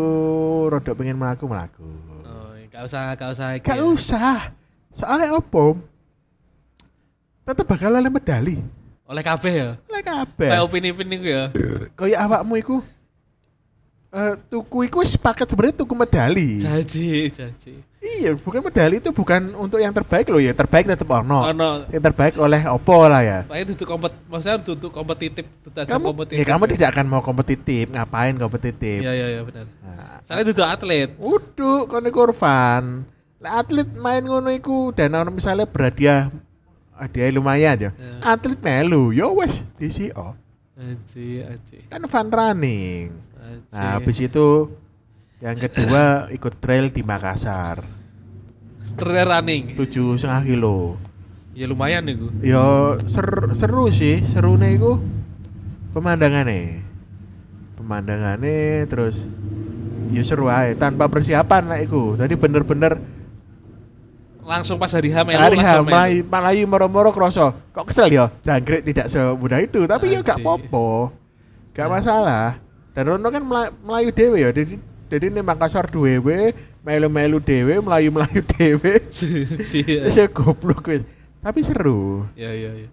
[0.70, 1.90] rodok pengen melaku, melaku.
[2.24, 3.48] Oh, gak usah, gak usah.
[3.58, 3.84] Gak ya.
[3.84, 4.38] usah.
[4.94, 5.76] Soalnya opo?
[7.44, 8.56] Tetep bakal oleh medali.
[9.10, 9.70] Oleh kabeh ya.
[9.90, 10.48] Oleh Kayak kabeh.
[10.62, 11.44] opini-opini ku ya.
[11.98, 12.76] Kayak awakmu iku
[14.10, 16.62] eh, tuku iku wis paket sebenarnya tuku medali.
[16.62, 17.74] Jaji, jaji.
[18.00, 20.56] Iya, bukan medali itu bukan untuk yang terbaik loh ya.
[20.56, 21.52] Terbaik tetap ono.
[21.52, 21.84] Ono.
[21.92, 23.38] Yang terbaik oleh Oppo lah ya.
[23.44, 25.44] Makanya duduk kompet, maksudnya duduk kompetitif,
[25.76, 26.40] aja Kamu, kompetitif.
[26.40, 29.04] ya kamu tidak akan mau kompetitif, ngapain kompetitif?
[29.04, 29.66] Iya, iya, iya benar.
[29.84, 31.08] Nah, Soalnya duduk atlet.
[31.20, 32.08] Uduk kono.
[33.40, 36.28] Lah atlet main ngono iku dan ono misalnya berhadiah
[37.00, 37.90] hadiah lumayan ya.
[37.96, 38.36] Ya.
[38.36, 40.36] Atlet melu, yo wes di CO.
[40.76, 41.78] Aji, aji.
[41.88, 43.12] Kan fun running.
[43.36, 43.72] aji.
[43.72, 44.68] Nah, habis itu
[45.40, 47.80] yang kedua ikut trail di Makassar.
[49.00, 49.76] Trail running.
[49.80, 51.00] tujuh setengah kilo.
[51.56, 52.32] Ya lumayan nih gue.
[52.46, 55.00] Yo ser- seru sih, serune iku
[55.96, 56.84] pemandangannya.
[57.80, 59.24] Pemandangannya terus
[60.14, 62.14] ya seru aja tanpa persiapan lah iku.
[62.14, 63.00] Tadi bener-bener
[64.50, 65.86] Langsung pas hari H melu hari melu.
[65.86, 67.54] Melayu, Melayu moro-moro kroso.
[67.70, 68.34] Kok kesel ya?
[68.42, 71.14] Jangkrik tidak semudah itu, tapi ya gak popo.
[71.70, 71.94] Gak Anjir.
[72.02, 72.58] masalah.
[72.90, 74.50] Dan Rono kan Mela- Melayu dewe ya.
[74.50, 76.50] Jadi jadi ini Makassar dewe,
[76.82, 78.98] melu-melu dewe, Melayu-melayu dewe.
[79.86, 80.10] Iya.
[80.10, 81.06] Terus ya goblok wis.
[81.40, 82.26] Tapi seru.
[82.34, 82.88] Ya, ya, ya.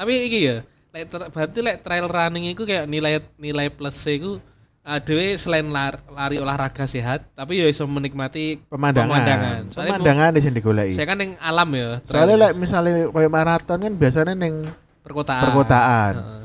[0.00, 0.56] Tapi iki ya,
[0.90, 4.40] lek berarti lek trail running itu kayak nilai nilai plus iku
[4.82, 9.08] uh, dhewe selain lar- lari olahraga sehat, tapi ya iso menikmati Pemandangan.
[9.10, 9.60] pemandangan.
[9.70, 10.94] Soalnya Pemandangan di sini digoleki.
[10.94, 11.88] Saya kan yang alam ya.
[12.06, 14.54] Soalnya lek misalnya kayak maraton kan biasanya neng
[15.02, 15.42] perkotaan.
[15.46, 16.14] perkotaan.
[16.18, 16.44] Heeh.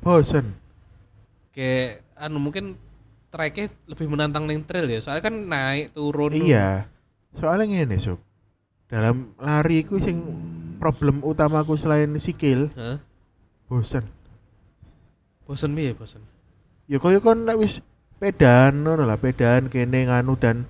[0.00, 0.46] bosen.
[1.50, 2.76] Kayak anu mungkin
[3.32, 5.00] treknya lebih menantang neng trail ya.
[5.02, 6.32] Soalnya kan naik turun.
[6.32, 6.86] Iya.
[7.36, 8.20] Soalnya ngene, Sob.
[8.86, 10.22] Dalam lari ku sing
[10.78, 13.02] problem utamaku selain sikil, Hah?
[13.66, 14.06] bosen.
[15.42, 16.22] Bosen piye bosen?
[16.86, 17.82] Ya koyo kon lek wis
[18.22, 20.64] pedan ngono lah, pedan kene nganu dan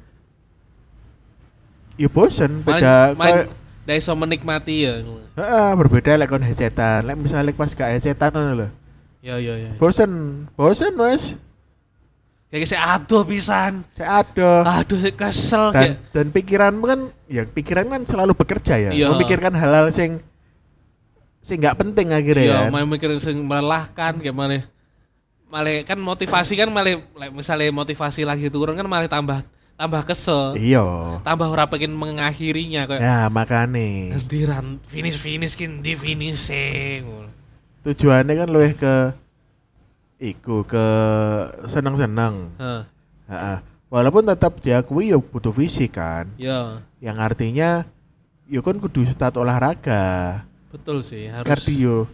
[1.97, 3.49] ya bosen beda main,
[3.85, 5.01] main iso menikmati ya.
[5.37, 7.05] Heeh, berbeda lek kon headsetan.
[7.05, 8.69] Lek misalnya pas gak headsetan ngono lho.
[9.21, 9.71] Ya ya ya.
[9.77, 11.35] Bosen, bosen wes.
[12.47, 13.83] Kayak saya aduh pisan.
[13.99, 14.81] Saya ada.
[14.81, 15.95] Aduh saya kesel dan kayak.
[16.15, 19.11] dan pikiranmu kan ya pikiran kan selalu bekerja ya Iya.
[19.11, 20.23] memikirkan hal-hal sing
[21.43, 24.63] sing nggak penting akhirnya Iya, kan main mikir sing melelahkan kayak mana.
[25.47, 30.57] Malah kan motivasi kan malah like, misalnya motivasi lagi turun kan malah tambah tambah kesel.
[30.59, 30.83] iya
[31.23, 37.31] Tambah ora pengen mengakhirinya kayak ya makane Hentiran finish finish kin di finishing.
[37.87, 38.95] tujuannya kan lebih ke
[40.19, 40.87] iku ke
[41.69, 42.83] seneng-seneng Heeh.
[43.29, 43.59] Heeh.
[43.87, 47.87] walaupun tetap diakui ya butuh fisik kan Ya, yang artinya
[48.49, 51.47] ya kan kudu stat olahraga betul sih harus.
[51.47, 52.11] kardio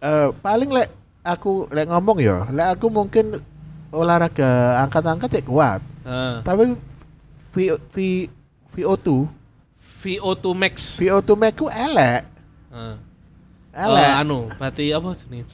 [0.00, 0.88] Eh, paling lek
[1.24, 3.40] aku lek ngomong ya lek aku mungkin
[3.90, 6.44] olahraga angkat-angkat cek kuat Heeh.
[6.44, 6.76] tapi
[7.54, 7.56] V,
[7.94, 7.96] V,
[8.74, 9.08] VO2
[10.04, 10.74] VO2 max.
[11.00, 12.22] VO2 max ku elek
[12.68, 12.96] Heeh.
[13.72, 15.48] elek Eh, anu, berarti apa jenis?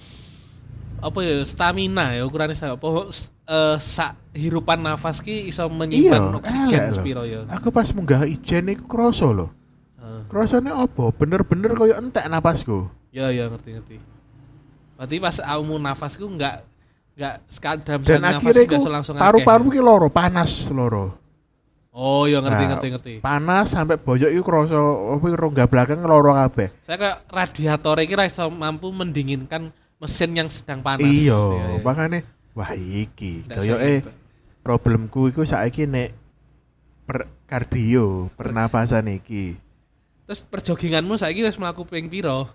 [1.01, 2.89] Apa ya stamina ya ukurannya apa
[3.51, 6.95] eh sak hirupan nafas ki iso iya menyimpan elek oksigen lho.
[6.99, 7.41] sepiro ya.
[7.49, 9.47] aku pas munggah ijen iku kroso lho
[9.97, 10.23] Heeh.
[10.29, 13.97] krosone apa bener-bener koyo entek napasku Ya ya ngerti ngerti.
[15.01, 16.57] Berarti pas kamu nafasku nggak
[17.17, 21.17] nggak sekali dalam dan akhirnya nggak ku langsung paru-paru ki loro panas loro
[21.91, 23.13] Oh iya ngerti Nah, ngerti ngerti.
[23.19, 24.79] panas sampai bojok iku kroso
[25.17, 30.47] apa rongga belakang loro kabeh Saya kayak radiator iki ra iso mampu mendinginkan mesin yang
[30.47, 31.03] sedang panas.
[31.03, 31.83] iya Iya, iya.
[31.83, 32.21] makanya
[32.53, 34.05] wah iki eh
[34.61, 36.13] problemku iku saiki nek
[37.05, 39.57] per kardio pernapasan iki
[40.29, 42.47] Terus perjoginganmu saiki wis mlaku ping piro?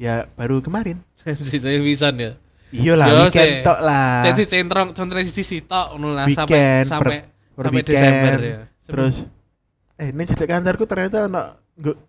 [0.00, 0.96] Ya baru kemarin
[1.28, 2.32] saya pisan ya.
[2.72, 6.88] iya lah Yo, weekend tok lah Jadi centrong centrong di sisi tok ngono lah sampai
[6.88, 7.16] sampai
[7.52, 8.60] per, sampai weekend, Desember ya.
[8.88, 9.14] terus
[10.00, 11.42] eh ini cedek kantorku ternyata ono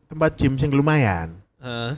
[0.07, 1.91] tempat gym sing lumayan Heeh.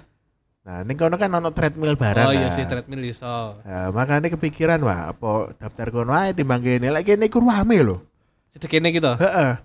[0.63, 2.55] nah ini kono kan ono treadmill barang Oh iya kan.
[2.57, 3.59] sih treadmill iso.
[3.61, 8.01] Nah, makanya kepikiran wah apa daftar kono ae timbang kene lek kene iku rame lho
[8.49, 9.11] Sedekene gitu.
[9.19, 9.59] heeh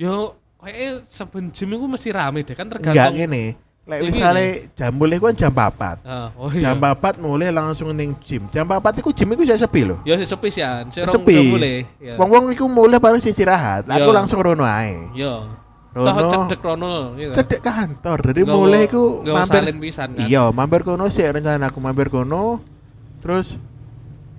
[0.00, 3.14] Yo kayaknya saben itu mesti rame deh kan enggak tergantung.
[3.14, 3.44] ngene
[3.84, 6.72] lek misale jam mulai kan jam 4 Ah, oh iya.
[6.72, 10.24] jam 4 mulai langsung ning gym jam 4 iku gym iku saya sepi lho sih
[10.24, 10.88] sepi sih an.
[10.88, 11.52] Sepi.
[11.52, 11.84] Boleh.
[12.00, 12.16] Ya.
[12.16, 14.16] wong-wong iku mulai baru istirahat aku Iya.
[14.16, 15.44] langsung rono ae Yo.
[15.92, 17.32] Toh rono cedek rono gitu.
[17.36, 19.02] cedek kantor jadi Nggak mulai iku
[19.44, 20.26] salin pisan kan.
[20.26, 22.64] iya mampir kono sih rencana aku mampir kono
[23.20, 23.60] terus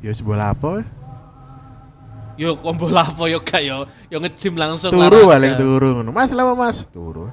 [0.01, 0.81] ya sebelah apa
[2.35, 3.87] Yo kombo lapo yo gak yo.
[4.11, 7.31] Yo nge-gym langsung turu paling turu ngono mas lama mas turu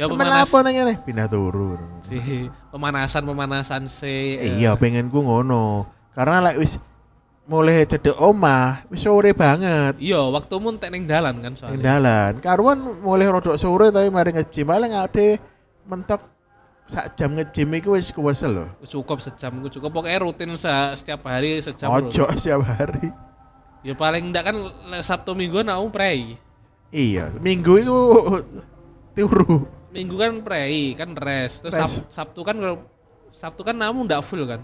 [0.00, 5.84] Ya pemanas apa nang ngene pindah turu si pemanasan pemanasan si iya pengenku ngono.
[6.16, 6.80] Karena lek wis
[7.44, 10.00] mulai cedek omah wis sore banget.
[10.00, 12.32] Iya waktumu entek ning dalan kan ning soalnya dalan.
[12.40, 14.72] Karuan mulai rodok sore tapi mari nge-gym.
[14.72, 15.36] Paling ade
[15.84, 16.24] mentok
[16.88, 18.66] sak jam nge-gym iku wis kuwesel lho.
[18.88, 19.92] Cukup sejam cukup.
[19.92, 22.40] Pokoknya rutin se- setiap hari sejam ojo lho.
[22.40, 23.12] setiap hari.
[23.84, 24.56] Ya paling ndak kan
[25.04, 26.40] Sabtu Minggu aku prei.
[26.88, 27.98] Iya, minggu itu
[29.16, 29.79] turu.
[29.90, 31.66] Minggu kan prei, kan rest.
[31.66, 31.74] Terus.
[31.74, 32.56] Sab- Sabtu kan
[33.30, 34.62] Sabtu kan namu ndak full kan.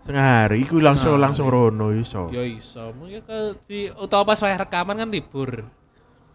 [0.00, 1.54] Setengah hari iku langsung Nah, langsung iya.
[1.54, 2.32] rono iso.
[2.32, 2.90] Ya iso.
[2.96, 5.68] Mungkin ke di utawa pas saya rekaman kan libur.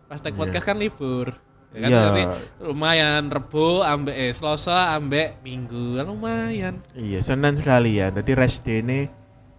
[0.06, 0.38] Pas Iya.
[0.38, 1.34] podcast kan libur.
[1.74, 2.02] Ya kan Iya.
[2.08, 2.24] jadi
[2.62, 6.76] lumayan Rebo ambek eh Selasa ambek Minggu kan lumayan.
[6.94, 8.14] Iya, Senin sekalian.
[8.16, 9.10] Jadi rest day ini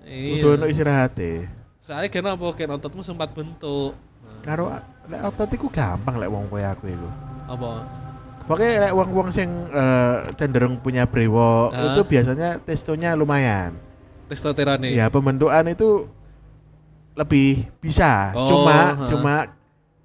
[0.06, 0.54] Iya.
[0.54, 1.50] ono istirahat e.
[1.82, 3.92] Soalnya kena apa kan ototmu sempat bentuk.
[4.22, 4.70] Nah, Karo
[5.10, 7.08] lek otot iku gampang lek wong koyo aku iku.
[7.46, 7.70] apa?
[8.46, 11.92] Pokoknya lek wong-wong sing eh, cenderung punya brewok Hah?
[11.92, 13.74] itu biasanya testonya lumayan.
[14.30, 15.02] Testosteron nih.
[15.02, 16.06] Ya, pembentukan itu
[17.18, 18.30] lebih bisa.
[18.38, 19.06] Oh, cuma ha.
[19.06, 19.35] cuma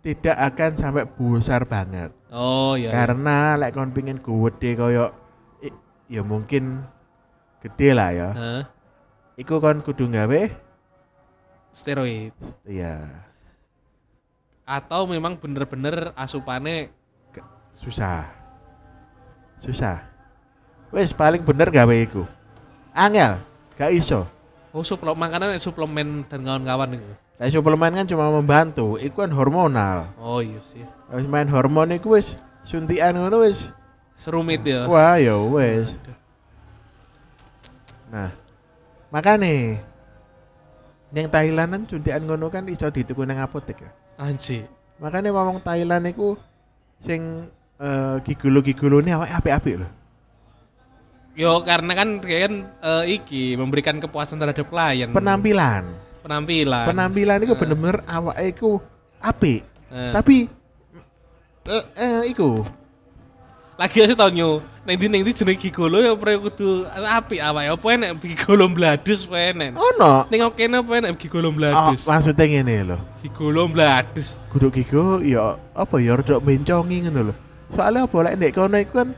[0.02, 2.10] tidak akan sampai besar banget.
[2.34, 2.90] Oh iya.
[2.90, 2.98] iya.
[2.98, 5.14] Karena lek kon pengin gede koyo
[6.10, 6.82] ya mungkin
[7.62, 8.30] gede lah ya.
[8.34, 8.64] Hah?
[9.38, 10.42] Iku kon kudu gawe
[11.72, 12.36] steroid
[12.68, 13.08] ya
[14.68, 16.92] atau memang bener-bener asupannya
[17.82, 18.30] susah.
[19.62, 20.06] Susah.
[20.94, 22.26] Wes paling bener gawe iku.
[22.92, 23.40] Angel,
[23.80, 24.28] gak iso.
[24.72, 27.12] oh suplemen makanan suplemen dan kawan-kawan itu.
[27.42, 30.14] Lah suplemen kan cuma membantu, iku kan hormonal.
[30.22, 30.84] Oh iya sih.
[31.12, 33.68] Wis main hormon iku wis suntikan ngono wis.
[34.16, 34.86] Serumit ya.
[34.86, 35.92] Wah, ya wis.
[38.12, 38.32] Nah,
[39.10, 39.82] makane
[41.12, 43.92] yang Thailandan suntikan ngono kan iso dituku nang apotek ya.
[44.22, 44.70] Anjir.
[45.02, 46.38] Makanya ngomong Thailand iku
[47.02, 47.50] sing
[47.82, 49.90] eh, gigolo-gigolone awake apik-apik lho.
[51.34, 55.10] Yo karena kan kayak kan eh, iki memberikan kepuasan terhadap klien.
[55.10, 55.84] Penampilan.
[56.22, 56.86] Penampilan.
[56.86, 57.60] Penampilan iku Eh.
[57.60, 58.72] bener-bener awake iku
[59.18, 59.66] apik.
[59.90, 60.12] Eh.
[60.14, 60.46] Tapi
[61.66, 62.62] eh, eh iku
[63.82, 67.66] lagi sih tau nyu neng di neng di jeneng gigolo ya pre kudu api apa
[67.66, 70.30] ya apa enek gigolo bladus apa enek ono.
[70.30, 72.98] neng oke apa enek gigolo Oh, bladus maksudnya ngene lho.
[73.26, 77.36] gigolo bladus Kudu gigo ya apa ya rada mencongi ngono lho.
[77.72, 79.10] Soalnya apa lek ndek kono iku kan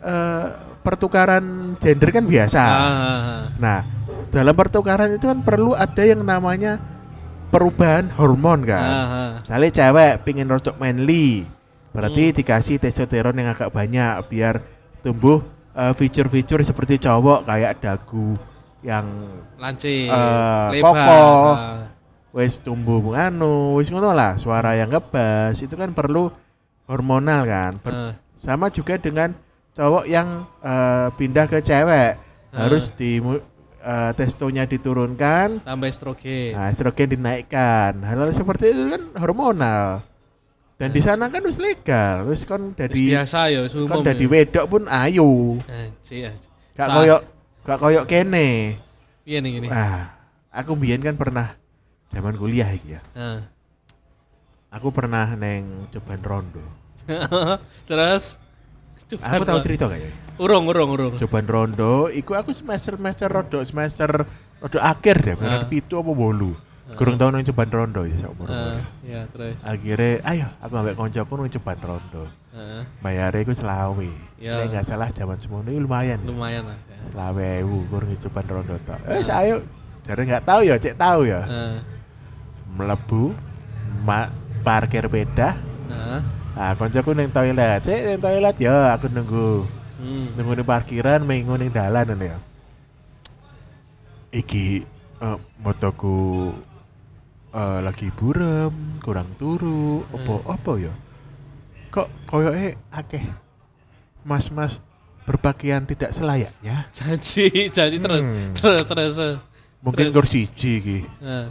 [0.00, 0.46] eh,
[0.80, 1.44] pertukaran
[1.80, 2.62] gender kan biasa.
[2.62, 3.80] ah, Nah,
[4.28, 6.76] dalam pertukaran itu kan perlu ada yang namanya
[7.48, 8.84] perubahan hormon ah, kan.
[8.84, 9.30] ah.
[9.40, 11.48] Misalnya cewek pingin rodok manly,
[11.90, 12.36] berarti Hmm.
[12.36, 14.60] dikasih testosteron yang agak banyak biar
[15.00, 15.40] tumbuh
[15.72, 18.36] eh, fitur-fitur seperti cowok kayak dagu
[18.84, 19.08] yang
[19.56, 21.48] lancip Eh, lebar kokoh.
[21.50, 21.78] ah.
[22.34, 26.28] wis tumbuh anu, wis ngono lah, suara yang ngebas itu kan perlu
[26.86, 27.72] hormonal kan.
[27.78, 28.12] Ber- Ah.
[28.38, 29.32] Sama juga dengan
[29.72, 32.20] cowok yang eh, pindah ke cewek
[32.50, 32.58] Ah.
[32.60, 33.18] harus di
[33.80, 38.00] eh, testonya diturunkan, tambah estrogen nah estrogen dinaikkan.
[38.00, 40.00] Hal-hal seperti itu kan hormonal.
[40.74, 44.26] Dan di sana kan wis legal, wis kon Wis dadi biasa ya kon umum dadi
[44.26, 44.30] ya.
[44.32, 45.60] wedok pun ayo.
[45.64, 46.34] Anjir.
[46.74, 47.20] Gak koyok
[47.62, 48.76] gak koyok kene.
[49.24, 50.12] iya nih gini Ah,
[50.50, 51.54] aku biyen kan pernah
[52.10, 53.00] zaman kuliah iki ya.
[53.14, 53.46] Ah.
[54.74, 56.64] Aku pernah neng Coban Rondo.
[57.88, 58.40] terus
[59.04, 60.08] Coba Aku tahu cerita gak ya?
[60.40, 64.08] urung urung urung Coban Rondo, iku aku semester semester rodo semester
[64.58, 65.38] rodo akhir deh, Ah.
[65.38, 66.56] benar pitu apa bolu.
[66.84, 66.96] Ah.
[66.96, 71.32] Kurang tahu neng Coban Rondo ya seumur Ah, ya terus Akhirnya, ayo aku ambek koncoku
[71.36, 72.24] neng Coban Rondo.
[72.50, 74.10] Ah, Bayarnya iku selawe.
[74.40, 74.64] Ya.
[74.66, 76.18] Nggak salah zaman semono iku lumayan.
[76.24, 76.96] lumayan lah ya.
[77.12, 78.98] Selawe ewu kurang Coban Rondo tok.
[79.06, 79.38] Eh, Ah.
[79.44, 79.56] ayo.
[80.04, 81.40] Jadi nggak tahu ya, cek tahu ya.
[81.44, 81.76] Ah,
[82.74, 83.32] Melebu,
[84.02, 84.26] ma
[84.64, 85.52] parkir beda.
[85.92, 86.20] ah,
[86.54, 87.82] Nah, koncoku neng toilet.
[87.82, 89.66] Cek neng toilet ya, aku nunggu.
[89.94, 90.34] hmm.
[90.34, 92.38] nunggu di parkiran minggu ning dalan ngono ya
[94.34, 94.82] iki
[95.20, 96.50] eh, motoku
[97.50, 100.52] eh, lagi burem kurang turu opo Hmm.
[100.52, 100.94] opo ya
[101.88, 103.22] kok koyoke akeh
[104.26, 104.82] mas-mas
[105.24, 108.52] berpakaian tidak selayaknya janji janji terus Hmm.
[108.58, 109.38] terus terus terus.
[109.80, 110.14] mungkin Terus.
[110.16, 111.48] kur siji iki Ah,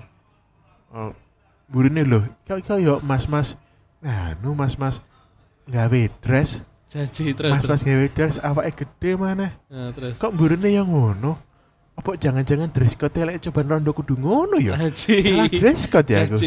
[0.92, 1.12] oh,
[1.68, 3.56] burine lho kok koyo mas-mas?
[4.04, 5.00] Nganu mas-mas
[5.68, 6.60] gawe dress.
[6.92, 11.40] Janji terus mas-mas gawe dress awake gede mana Ah, terus kok burine yang ngono?
[11.94, 15.22] Apa jangan-jangan dress code lek coba rondo kudu ngono ya janji.
[15.22, 16.38] Salah dress code ya aku.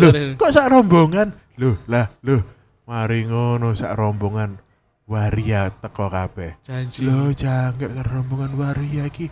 [0.00, 0.36] Loh terus.
[0.40, 1.28] kok sak rombongan?
[1.60, 2.40] Loh lah loh
[2.88, 4.56] mari ngono sak rombongan
[5.04, 6.56] waria teko kabeh.
[6.64, 7.04] Janji.
[7.06, 9.28] Loh jangan rombongan waria iki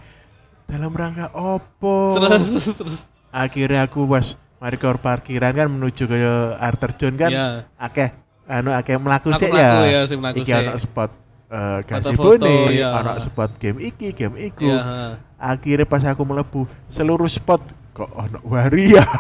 [0.68, 2.16] dalam rangka opo?
[2.16, 3.00] Terus terus.
[3.34, 6.16] Akhirnya aku was mari ke parkiran kan menuju ke
[6.56, 7.28] air terjun kan?
[7.28, 8.16] Ya akeh
[8.48, 9.92] anu akeh melaku sih Mlaku-mlaku ya?
[9.92, 10.60] ya, sing mlaku iki sik.
[10.64, 11.10] ana spot
[11.52, 12.88] eh Foto-foto, gazebo ya.
[12.96, 14.64] ana spot game iki game iku.
[14.64, 14.98] Ya ha.
[15.36, 17.60] akhirnya pas aku melebu seluruh spot
[17.92, 19.04] kok ono waria?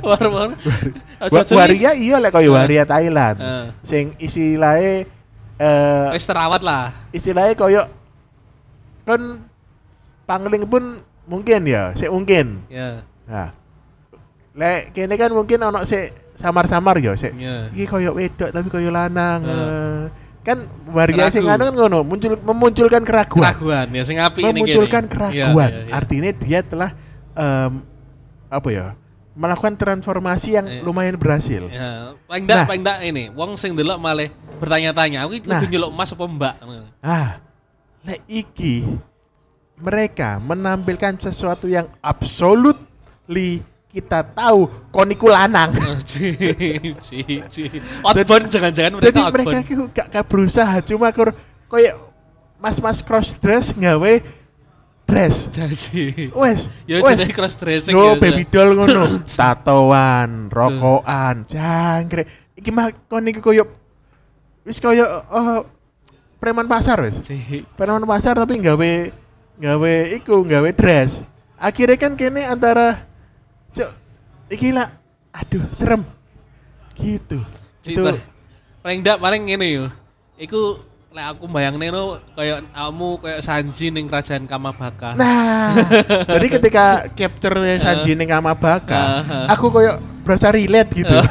[0.00, 0.50] War war.
[1.28, 2.56] Wa- waria iya lek koyo Eh.
[2.56, 3.36] waria Thailand.
[3.38, 3.66] Eh.
[3.84, 5.04] sing istilahnya
[5.60, 6.96] eh wis terawat lah.
[7.12, 7.82] istilahnya koyo
[9.04, 9.44] kan
[10.24, 12.64] pangling pun mungkin ya sik mungkin.
[12.70, 13.48] Ya nah
[14.50, 17.38] Lek kene kan mungkin ono sik samar-samar ya sik.
[17.38, 17.70] Iya.
[17.70, 19.40] Iki koyo wedok tapi koyo lanang.
[19.46, 20.02] Eh.
[20.42, 21.46] Kan variasi Ragu.
[21.46, 23.54] ngono kan ngono, muncul memunculkan keraguan.
[23.54, 25.12] Keraguan ya sing apik ini memunculkan kene.
[25.14, 25.70] keraguan.
[25.70, 25.92] Iya, iya, iya.
[25.94, 26.90] Artinya dia telah
[27.38, 27.72] em,
[28.50, 28.86] apa ya?
[29.30, 30.82] melakukan transformasi yang Iya.
[30.82, 31.70] lumayan berhasil.
[31.70, 32.66] Ya, paling enggak Nah.
[32.66, 34.26] paling enggak ini, wong sing delok malah
[34.58, 35.62] bertanya-tanya, aku Nah.
[35.62, 36.54] kudu nyeluk Mas apa Mbak?
[37.00, 37.38] Ah,
[38.02, 38.82] lek iki
[39.78, 41.86] mereka menampilkan sesuatu yang
[43.30, 45.74] absolutely kita tahu koniku lanang.
[48.06, 51.34] Outbound jangan-jangan mereka Jadi mereka iki gak, gak berusaha cuma kur
[51.66, 51.98] koyo
[52.62, 54.22] mas-mas cross dress nggawe
[55.10, 55.50] dress.
[55.50, 56.30] Jadi.
[56.30, 57.18] Wes, Ya wes.
[57.34, 58.22] cross dressing Yo, ya.
[58.22, 59.10] baby doll ngono.
[59.38, 62.30] Tatoan, rokokan, jangkrik.
[62.62, 63.66] Iki mah kon iki koyo
[64.62, 65.60] wis koyo eh,
[66.38, 67.10] preman pasar.
[67.10, 67.66] Ci.
[67.74, 68.90] Preman pasar tapi nggawe
[69.58, 71.18] nggawe iku, nggawe dress.
[71.58, 73.09] Akhirnya kan kene antara
[73.74, 73.90] cok
[74.50, 74.90] iki lah
[75.30, 76.02] aduh serem.
[76.98, 77.38] Gitu.
[77.80, 78.12] Ci, Itu
[78.84, 79.84] paling enggak paling ngene yo.
[80.36, 85.18] Iku lek aku bayangne no kayak kamu kayak Sanji ning kerajaan Kamabaka.
[85.18, 85.74] Nah,
[86.38, 91.10] jadi ketika capture Sanji ning Kamabaka, aku koyo berasa relate gitu.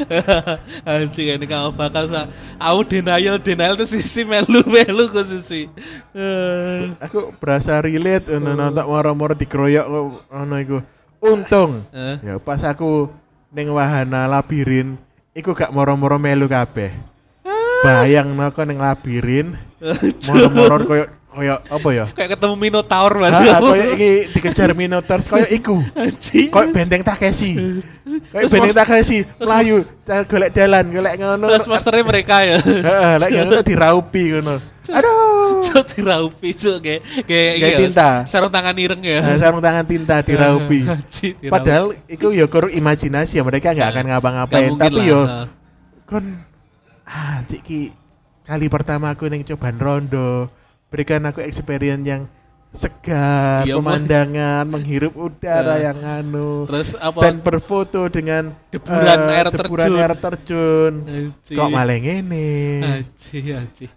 [0.88, 2.28] Anjing ini kamu bakal sa
[2.58, 5.68] aku denial denial tuh sisi melu melu ke sisi.
[6.16, 9.86] Eh, aku berasa relate ngono nonton moro-moro dikeroyok
[10.30, 10.78] ngono iku.
[11.22, 12.18] Untung eh.
[12.18, 13.06] ya pas aku
[13.54, 14.98] ning wahana labirin
[15.36, 16.90] iku gak moro-moro melu kabeh.
[17.82, 19.54] Bayang noko ning labirin
[20.26, 22.04] moro-moro koyo koyo apa ya?
[22.08, 23.58] Kayak ketemu Minotaur Ah, banget.
[23.58, 25.80] koyo iki dikejar Minotaur koyo iku.
[26.48, 27.52] Koyo benteng Takeshi.
[28.30, 29.18] Terus benteng mas- Takeshi,
[30.02, 31.46] cara golek dalan, golek ngono.
[31.48, 32.60] Terus masternya mereka ya.
[32.60, 34.54] Heeh, lek ngono diraupi ngono.
[34.82, 35.62] Aduh.
[35.62, 38.08] Cuk diraupi cuk kayak kayak Kayak iya, tinta.
[38.26, 39.22] Sarung tangan ireng ya.
[39.22, 40.80] Nah, sarung tangan tinta diraupi.
[41.46, 45.46] Padahal itu ya kur imajinasi ya mereka nggak Ya, akan ngapa-ngapain tapi yo ha.
[46.04, 46.44] kon
[47.02, 47.80] ah cik ki
[48.42, 50.50] kali pertama aku neng cobaan rondo
[50.92, 52.22] berikan aku experience yang
[52.72, 55.88] segar Iya, pemandangan menghirup udara Ya.
[55.88, 57.20] yang anu Terus apa?
[57.20, 59.98] dan berfoto dengan Deburan eh, air deburan terjun.
[59.98, 61.56] air terjun Anjing.
[61.56, 63.92] kok malah ngene Anjing, anjing.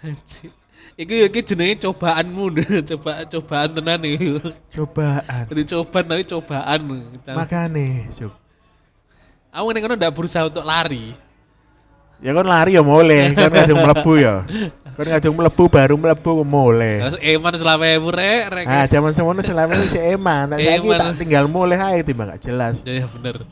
[0.00, 0.52] Anjing.
[0.94, 2.44] Iki iki jenenge cobaanmu,
[2.94, 4.38] coba cobaan tenan iki.
[4.70, 6.80] cobaan Jadi cobaan tapi cobaan.
[7.34, 8.30] makane Suk.
[9.50, 11.14] Aku ning kono ndak berusaha untuk lari.
[12.22, 14.34] ya kon lari ya mulai kan ngajung melebu ya
[14.94, 18.64] kan ngajung melebu baru melebu mulai Terus eman selama ewu rek rek.
[18.70, 20.54] Ah, zaman semono selama ini si eman.
[20.54, 22.80] Nah, saiki tak tinggal mulai ae timbang gak jelas.
[22.86, 23.42] Ya, ya bener.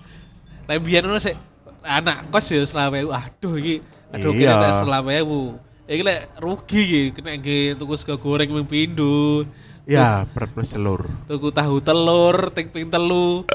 [0.70, 1.34] Tapi biyen ngono sik
[1.82, 3.10] anak kos ya selama ewu.
[3.10, 3.82] Aduh iki
[4.14, 4.54] aduh Iya.
[4.54, 5.58] kira selama ewu.
[5.90, 9.42] Iki lek rugi iki kena nge tuku sego goreng ming pindho.
[9.82, 11.10] Ya, plus telur.
[11.26, 13.42] tuku tahu telur, ting ping telu.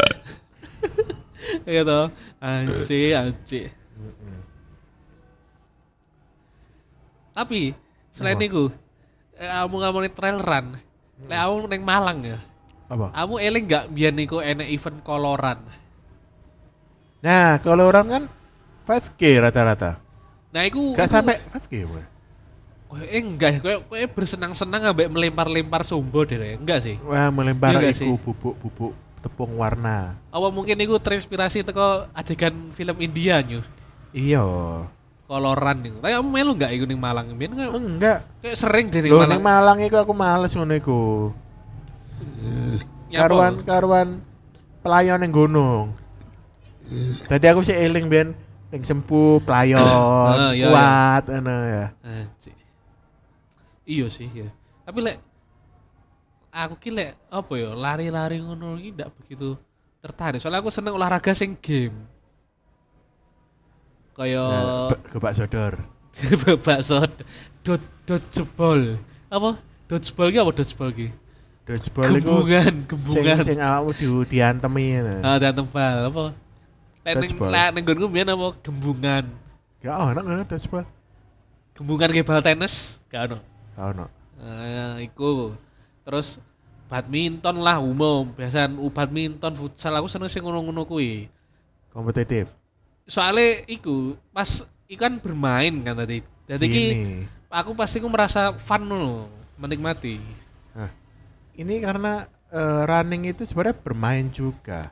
[1.63, 2.05] Iya toh.
[2.43, 3.71] Anjir, anjir.
[7.37, 7.77] Tapi
[8.09, 8.73] selain itu,
[9.37, 10.73] eh, kamu ngomongin trail run.
[11.29, 12.39] Lek kamu neng Malang ya.
[12.89, 13.13] Apa?
[13.13, 15.61] Kamu eling nggak biar niku enek event koloran.
[17.21, 18.23] Nah, kalau orang kan
[18.89, 20.01] 5K rata-rata.
[20.49, 22.03] Nah, iku Gak iku- sampai 5K, Boy.
[22.87, 26.95] Kowe eh, enggak, kowe kowe bersenang-senang ambek melempar-lempar sumbo deh, enggak sih?
[27.03, 30.15] Wah, melempar Iya gak iku bubuk-bubuk tepung warna.
[30.31, 33.59] Apa mungkin iku terinspirasi teko adegan film India nyu?
[34.15, 34.45] Iya.
[35.27, 35.99] Koloran niku.
[35.99, 37.35] Tapi kamu melu enggak iku ning Malang?
[37.35, 38.19] Biyen kayak, Enggak.
[38.39, 39.31] kayak sering ning Loh, Malang.
[39.35, 41.01] ning Malang iku aku males ngono iku.
[43.11, 43.19] Nyapa?
[43.27, 44.07] Karuan-karuan
[44.79, 45.91] pelayan ning gunung.
[47.27, 48.31] Tadi aku sih eling ben
[48.71, 51.85] ning sempu pelayon, Ah, iya, kuat ngono ya.
[53.83, 54.47] Iya sih, ya.
[54.83, 55.17] Tapi lek
[56.51, 59.59] aku ki lek apa ya, lari-lari ngono iki ndak begitu
[59.99, 60.39] tertarik.
[60.39, 61.95] Soalnya aku seneng olahraga sing game.
[64.17, 65.73] Kayak Nah, gebak sodor.
[66.65, 67.05] bakso
[67.61, 68.97] dot dot jebol.
[69.29, 69.61] Apa?
[69.85, 71.07] Dodgeball ki apa dodgeball ki?
[71.69, 73.37] Dodgeball iku Gembungan, gembungan.
[73.45, 75.21] sing awakmu di diantemi ngono.
[75.21, 76.23] Ah, dan tembal apa?
[77.05, 79.23] Lek ning nggonku biyen apa gembungan.
[79.85, 80.85] Gak ono ngono dodgeball.
[81.77, 83.37] Gembungan kayak bal tenis, gak ono.
[83.77, 84.05] Gak ono.
[84.41, 85.53] Nah, iku.
[86.01, 86.41] Terus
[86.89, 91.29] badminton lah umum, biasaan u badminton, futsal aku seneng sing ngono-ngono kuwi.
[91.93, 92.49] Kompetitif.
[93.07, 96.21] Soalnya iku pas iku kan bermain kan tadi.
[96.47, 96.85] Jadi ki
[97.47, 100.19] aku pasti ku merasa fun loh, menikmati.
[100.75, 100.91] Nah,
[101.55, 104.91] ini karena eh, running itu sebenarnya bermain juga.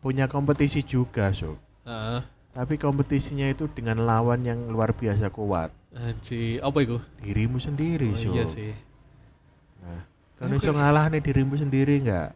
[0.00, 1.60] Punya kompetisi juga, so.
[1.84, 2.24] Heeh.
[2.56, 5.70] Tapi kompetisinya itu dengan lawan yang luar biasa kuat.
[5.92, 6.96] anji, apa iku?
[7.20, 8.32] Dirimu sendiri, Oh, so.
[8.32, 8.72] iya sih.
[9.84, 10.00] Nah,
[10.40, 10.56] Oke.
[10.56, 12.28] iso ngalah nih dirimu sendiri nggak?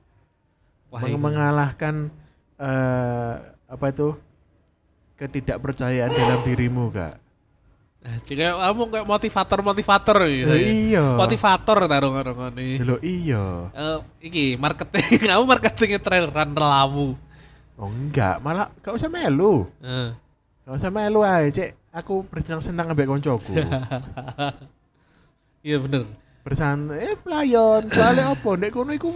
[0.92, 1.22] Wah, Meng- iya.
[1.24, 1.94] mengalahkan
[2.60, 3.32] eh
[3.66, 4.14] apa itu
[5.16, 7.22] ketidakpercayaan dalam dirimu kak
[8.04, 10.52] Nah, jika kamu kayak motivator-motivator gitu.
[10.52, 10.68] Eh, ya.
[10.68, 12.76] iya Motivator taruh ngono nih.
[12.84, 17.16] Lho, iya Eh, iki marketing, kamu marketingnya traileran lamu.
[17.74, 20.12] oh enggak malah gak usah melu Eh.
[20.62, 23.56] gak usah melu aja cek aku bersenang-senang ambek koncoku
[25.64, 26.04] Iya bener.
[26.44, 29.08] bersantai eh pelayon soalnya apa ndek kono iku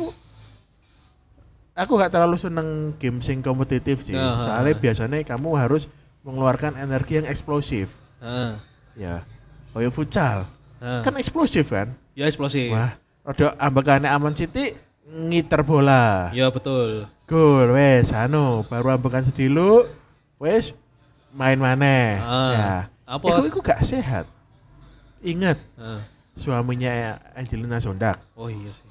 [1.79, 2.69] aku gak terlalu seneng
[2.99, 4.43] game sing kompetitif sih Ah.
[4.43, 5.87] soalnya biasanya kamu harus
[6.27, 7.87] mengeluarkan energi yang eksplosif
[8.19, 8.59] Heeh.
[8.99, 9.23] ya
[9.71, 10.51] kayak futsal
[10.83, 11.03] Heeh.
[11.07, 12.75] kan eksplosif kan ya eksplosif.
[12.75, 14.75] wah rada ambekane aman sithik
[15.09, 17.07] ngiter bola Ya betul.
[17.25, 19.87] gol wes anu baru ambekan sedilu
[20.37, 20.75] wes
[21.31, 22.51] main maneh Ah.
[22.51, 22.73] ya
[23.07, 23.39] Apa?
[23.39, 24.27] iku iku gak sehat
[25.21, 26.03] ingat Heeh.
[26.37, 28.87] suaminya Angelina Sondak Oh iya sih.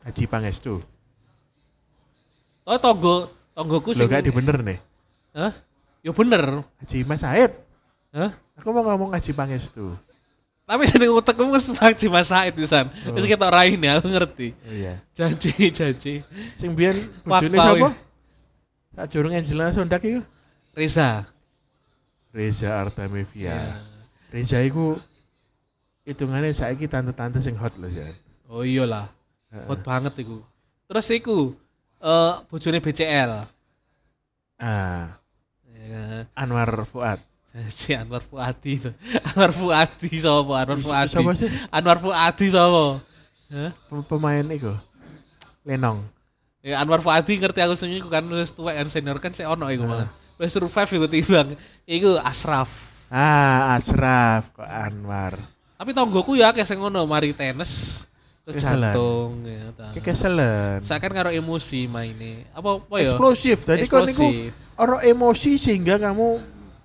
[0.00, 0.80] Haji Pangestu
[2.70, 4.78] Oh tonggo tonggoku Lo sing gak di bener nih
[5.34, 5.50] Hah?
[6.06, 6.62] Ya bener.
[6.78, 7.50] Haji Mas Said
[8.14, 8.30] Hah?
[8.54, 9.98] aku mau ngomong Haji Pangestu
[10.70, 12.94] Tapi seneng utekku wis Haji Mas Said pisan.
[13.10, 13.18] Oh.
[13.18, 14.54] Wis kita rain ya, aku ngerti.
[14.54, 16.22] oh iya Janji, janji.
[16.62, 16.94] sing biyen
[17.26, 17.90] bojone sapa
[18.94, 20.22] tak jurung Angelina Sondak iku
[20.78, 21.26] Reza.
[22.30, 23.58] Reza Artamevia Ya.
[24.30, 24.94] Reza iku
[26.06, 28.14] hitungannya saiki tante-tante sing hot loh ya
[28.46, 29.10] Oh iyalah.
[29.66, 30.42] Hot banget iku.
[30.90, 31.54] Terus iku
[32.00, 33.30] eh bojone BCL.
[34.60, 35.16] ah
[35.80, 36.28] Ya.
[36.36, 37.18] Anwar Fuad
[37.72, 38.90] Si Anwar Fuadi itu.
[39.32, 40.54] Anwar Fuadi sapa?
[40.62, 41.10] Anwar Fuadi.
[41.10, 41.48] Siapa sih?
[41.72, 42.84] Anwar Fuadi sapa?
[43.50, 44.76] Pem- pemain iku
[45.66, 46.06] Lenong
[46.62, 49.66] Ya Anwar Fuadi ngerti aku sing iku kan wis tuwek kan senior kan sik ono
[49.72, 50.06] iku malah.
[50.06, 50.38] Ah.
[50.38, 51.48] Wis survive iku timbang.
[51.88, 52.68] Iku Asraf.
[53.10, 55.34] ah Ashraf kok Anwar
[55.80, 58.04] Tapi tonggoku ya akeh sing ngono, mari tenis
[58.44, 59.92] terus jantung ya ta.
[60.82, 62.48] Saya kan karo emosi maine.
[62.56, 63.12] Apa apa ya?
[63.12, 66.40] eksplosif tadi kok niku orang emosi sehingga kamu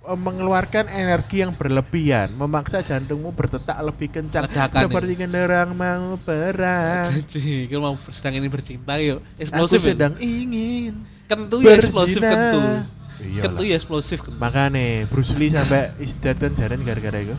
[0.06, 7.08] eh, mengeluarkan energi yang berlebihan memaksa jantungmu berdetak lebih kencang Ledakan, seperti kendaraan mau perang
[7.32, 9.88] Jadi, kalau mau sedang ini bercinta yuk aku eksplosif ya.
[9.96, 10.94] sedang ingin
[11.26, 12.62] Kentu ya eksplosif kentu.
[13.16, 13.42] Iyalah.
[13.42, 14.38] Kentu ya eksplosif kentu.
[14.38, 17.38] makanya Bruce Lee sampai isdatan jaran gara-gara itu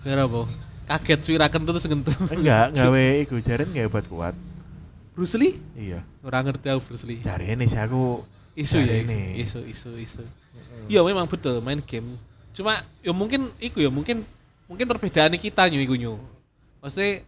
[0.00, 0.48] Kira apa?
[0.90, 2.10] Kaget cuy ra kentu terus kentu.
[2.34, 4.34] enggak gawe iku jaran gak buat kuat
[5.14, 5.54] Bruce Lee?
[5.78, 7.22] iya Ora ngerti aku Bruce Lee.
[7.22, 8.26] ini sih aku
[8.58, 9.38] Isu ya, jarene.
[9.38, 10.22] isu, isu, isu.
[10.90, 12.18] Iya memang betul main game.
[12.50, 14.26] Cuma ya mungkin iku ya mungkin
[14.66, 16.18] mungkin perbedaan kita nyu iku nyu.
[16.82, 17.22] Maksudnya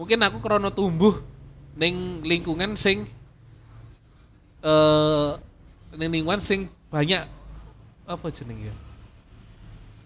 [0.00, 1.20] mungkin aku krono tumbuh
[1.76, 3.04] ning lingkungan sing
[4.64, 5.30] eh
[6.00, 7.28] ning lingkungan sing banyak
[8.08, 8.74] apa jeneng ya?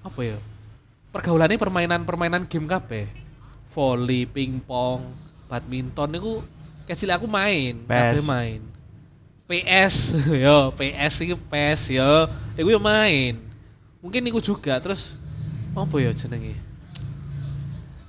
[0.02, 0.36] Apa ya?
[1.14, 3.06] Pergaulannya permainan-permainan game kabeh.
[3.70, 5.14] Volley, pingpong,
[5.46, 6.42] badminton niku
[6.90, 8.60] kecil aku main, kabeh main.
[9.46, 12.26] PS yo, PS iki PS yo,
[12.58, 13.38] iku yo main.
[14.02, 15.14] Mungkin niku juga terus
[15.78, 16.58] apa ya jenenge?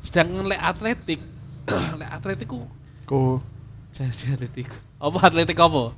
[0.02, 1.22] Sedangkan lek atletik,
[2.02, 2.66] lek atletik ku
[3.06, 3.38] ku
[3.94, 4.66] jangan atletik.
[4.98, 5.94] Apa atletik apa?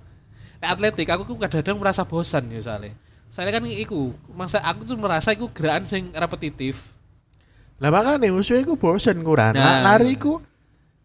[0.59, 2.91] Lek atletik aku ku kadang-kadang merasa bosan ya soalnya.
[3.31, 6.96] Soalnya kan iku, masa aku tuh merasa iku gerakan sing repetitif.
[7.77, 9.85] Lah makanya musuhnya ku bosen kurang Nah.
[9.85, 10.41] lari ku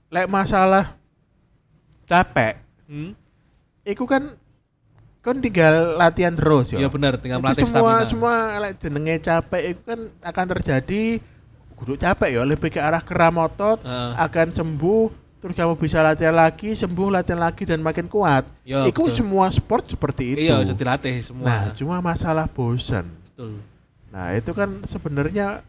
[0.09, 0.97] lek masalah
[2.05, 3.17] capek Hmm?
[3.83, 4.37] Iku kan
[5.19, 6.83] kan tinggal latihan terus ya.
[6.83, 8.11] Iya bener, tinggal Itu melatih semua stamina.
[8.11, 11.03] semua lek jenenge capek itu kan akan terjadi
[11.73, 14.13] kudu capek ya lebih ke arah kram otot Heeh.
[14.19, 15.05] akan sembuh
[15.41, 18.45] terus kamu bisa latihan lagi sembuh latihan lagi dan makin kuat.
[18.63, 19.17] Iya, Iku betul.
[19.17, 20.45] semua sport seperti itu.
[20.45, 21.47] Iya, bisa dilatih semua.
[21.49, 23.09] Nah, cuma masalah bosan.
[23.25, 23.57] betul.
[24.11, 25.65] Nah, itu kan sebenarnya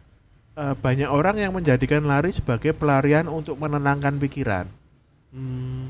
[0.57, 4.65] eh, banyak orang yang menjadikan lari sebagai pelarian untuk menenangkan pikiran.
[5.33, 5.89] Hmm.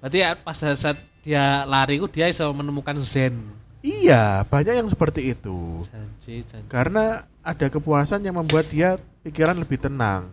[0.00, 3.36] Berarti ya pas saat dia lari ku dia bisa menemukan zen.
[3.80, 5.80] Iya, banyak yang seperti itu.
[5.88, 6.68] Janji, janji.
[6.68, 10.28] Karena ada kepuasan yang membuat dia pikiran lebih tenang.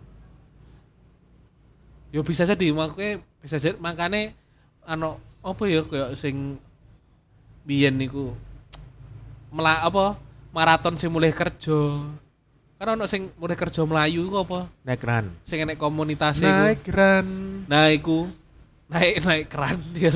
[2.12, 4.32] Yo bisa jadi makanya bisa jadi makanya
[4.84, 6.56] ano apa ya kayak sing
[7.68, 8.32] biyen niku
[9.52, 10.16] mela apa
[10.52, 12.04] maraton sing mulai kerja.
[12.78, 14.60] Kan ono sing mulai kerja Melayu iku apa?
[14.86, 15.26] Naik run.
[15.42, 16.46] Sing enek komunitas iku.
[16.46, 17.26] Naik run.
[17.66, 18.30] Nah, iku
[18.88, 20.08] naik naik keran dia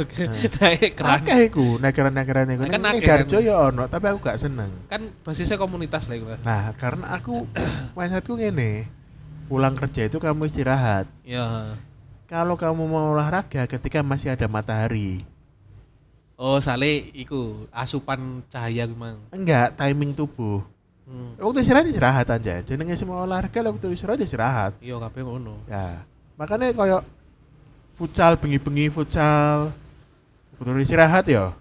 [0.56, 2.62] naik keran Akeh iku, naik run naik run iku.
[2.64, 3.44] Kan Ning akeh Darjo kan.
[3.44, 4.70] ya ono, tapi aku gak seneng.
[4.86, 6.26] kan basisnya komunitas lah iku.
[6.40, 7.44] Nah, karena aku
[7.98, 8.86] mindsetku ngene.
[9.50, 11.04] Pulang kerja itu kamu istirahat.
[11.26, 11.76] ya
[12.24, 15.18] Kalau kamu mau olahraga ketika masih ada matahari.
[16.38, 20.64] oh sale iku asupan cahaya memang Enggak, timing tubuh.
[21.04, 21.38] Hmm.
[21.38, 22.54] Waktu istirahat istirahat aja.
[22.62, 24.72] Jenenge semua olahraga waktu istirahat istirahat.
[24.78, 26.02] iya kabeh ngono Ya,
[26.36, 27.02] makanya kayak
[27.94, 29.70] futsal bengi-bengi futsal
[30.58, 31.52] butuh istirahat ya.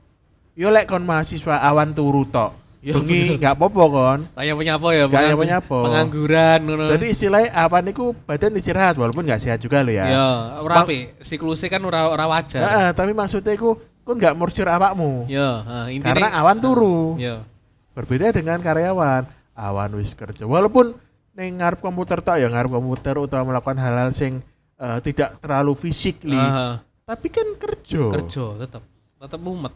[0.53, 2.59] Yo lek kon mahasiswa awan turu tok.
[2.81, 4.19] Ya, Bengi nggak apa-apa kon.
[4.33, 5.77] Kayak penyapa ya, Kayak penganggu- penyapa.
[5.85, 6.85] Pengangguran ngono.
[6.97, 10.05] Jadi istilahnya awan itu badan istirahat walaupun nggak sehat juga lo ya.
[10.09, 10.27] ya,
[10.65, 11.21] ora apik.
[11.21, 12.61] Siklusnya kan ora ora wajar.
[12.65, 15.29] Heeh, tapi maksudnya iku kon nggak morsir awakmu.
[15.29, 17.21] Ya, ha, intinya Karena awan turu.
[17.21, 17.45] Ya.
[17.91, 19.27] Berbeda dengan karyawan.
[19.55, 20.47] Awan wis kerja.
[20.47, 20.95] Walaupun
[21.35, 24.39] ning ngarep komputer tok ya ngarep komputer utawa melakukan hal-hal sing
[24.79, 26.39] eh, tidak terlalu physically.
[26.39, 28.11] Aha, Tapi kan kerja.
[28.11, 28.83] kerja tetep
[29.19, 29.73] tetep mumet.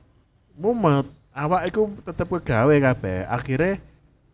[0.55, 1.07] Mumet.
[1.35, 3.27] Awak iku tetep kegawe kabeh.
[3.27, 3.83] Akhirnya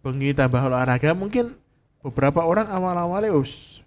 [0.05, 1.57] bengi tambah olahraga mungkin
[2.01, 3.81] beberapa orang awal-awalnya us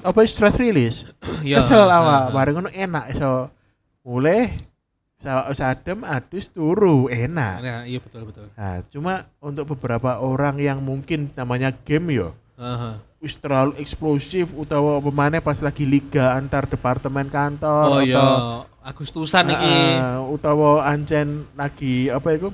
[0.00, 1.08] apa stress release.
[1.44, 1.60] ya.
[1.60, 2.32] Kesel awak, ha.
[2.32, 3.48] bareng ngono enak iso
[4.04, 4.52] mulai
[5.24, 7.56] sa- sadem adus turu enak.
[7.58, 8.52] Nah, iya betul betul.
[8.52, 12.36] Nah, cuma untuk beberapa orang yang mungkin namanya game yo
[13.18, 18.26] wis terlalu eksplosif utawa pemainnya pas lagi liga antar departemen kantor Oh atau iya,
[18.84, 19.76] Agustusan iki.
[19.96, 22.52] Ah, utawa ancen lagi apa itu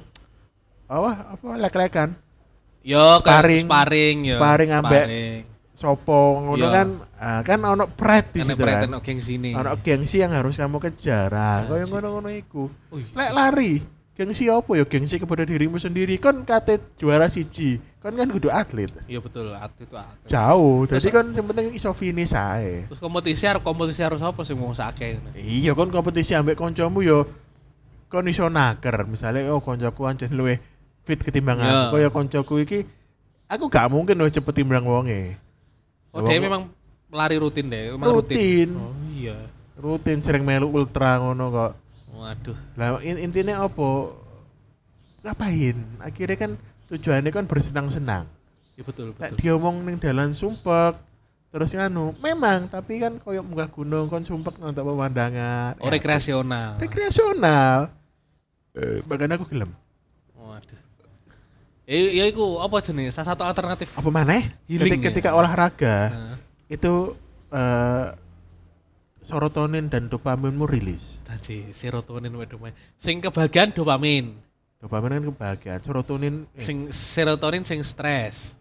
[0.86, 2.14] apa apa lek-lekan
[2.86, 3.66] Yo sparring.
[3.66, 4.36] sparring yo.
[4.38, 5.42] Sparring ambek Sparring.
[5.80, 6.68] Sopo ngono Iya.
[6.70, 8.84] kan ah, kan ono pride di Kan situ kan.
[8.84, 9.56] ono geng sini.
[9.56, 11.32] ono gengsi yang harus kamu kejar.
[11.32, 11.70] Ah Gengsi.
[11.72, 12.68] kaya ngono-ngono iku.
[12.92, 13.80] Lek lari
[14.12, 14.84] gengsi apa ya?
[14.84, 16.20] Gengsi kepada dirimu sendiri.
[16.20, 18.92] Kon kate juara siji kon kan kudu atlet.
[19.04, 20.28] Iya betul, atlet itu atlet.
[20.28, 20.84] jauh.
[20.84, 22.84] Jadi kan penting iso finish ae.
[22.84, 25.32] Terus kompetisi harus kompetisi harus apa sih mau sakit?
[25.34, 27.24] iya kon kompetisi ambek koncomu yo
[28.06, 29.08] kon iso naker.
[29.08, 30.60] Misalnya oh koncoku ancen luwe
[31.00, 31.88] fit ketimbang Iya.
[31.88, 32.84] aku kaya koncoku iki
[33.48, 35.40] aku gak mungkin luwih cepet timbang wonge
[36.10, 36.66] Oh, dia memang
[37.08, 38.68] lari rutin deh, memang Rutin.
[38.74, 39.38] Oh iya.
[39.76, 41.72] rutin sering melu ultra ngono kok
[42.12, 42.52] Waduh.
[42.74, 44.12] lah in- intinya apa
[45.20, 46.50] ngapain akhirnya kan
[46.86, 48.28] tujuannya kan bersenang-senang
[48.74, 49.36] Iya betul betul.
[49.36, 51.00] diomong ning dalan sumpek
[51.48, 56.76] terus nganu memang tapi kan koyo munggah gunung kon sumpek nonton pemandangan Oh Ya, rekreasional.
[56.76, 57.88] rekreasional
[58.74, 59.72] eh, bahkan aku gelem
[60.34, 60.80] Waduh.
[61.90, 63.10] Ya, ya iku apa jenis?
[63.10, 63.90] Salah satu alternatif.
[63.90, 65.06] apa mana Healing ketika, ya?
[65.10, 66.36] ketika olahraga Nah,
[66.70, 67.18] itu
[67.50, 68.06] eh,
[69.20, 72.78] serotonin dan dopaminmu rilis tadi serotonin waduh Mas.
[72.96, 74.38] Sing kebagian dopamin,
[74.78, 78.54] dopamin kan kebahagiaan serotonin eh, sing serotonin sing stres.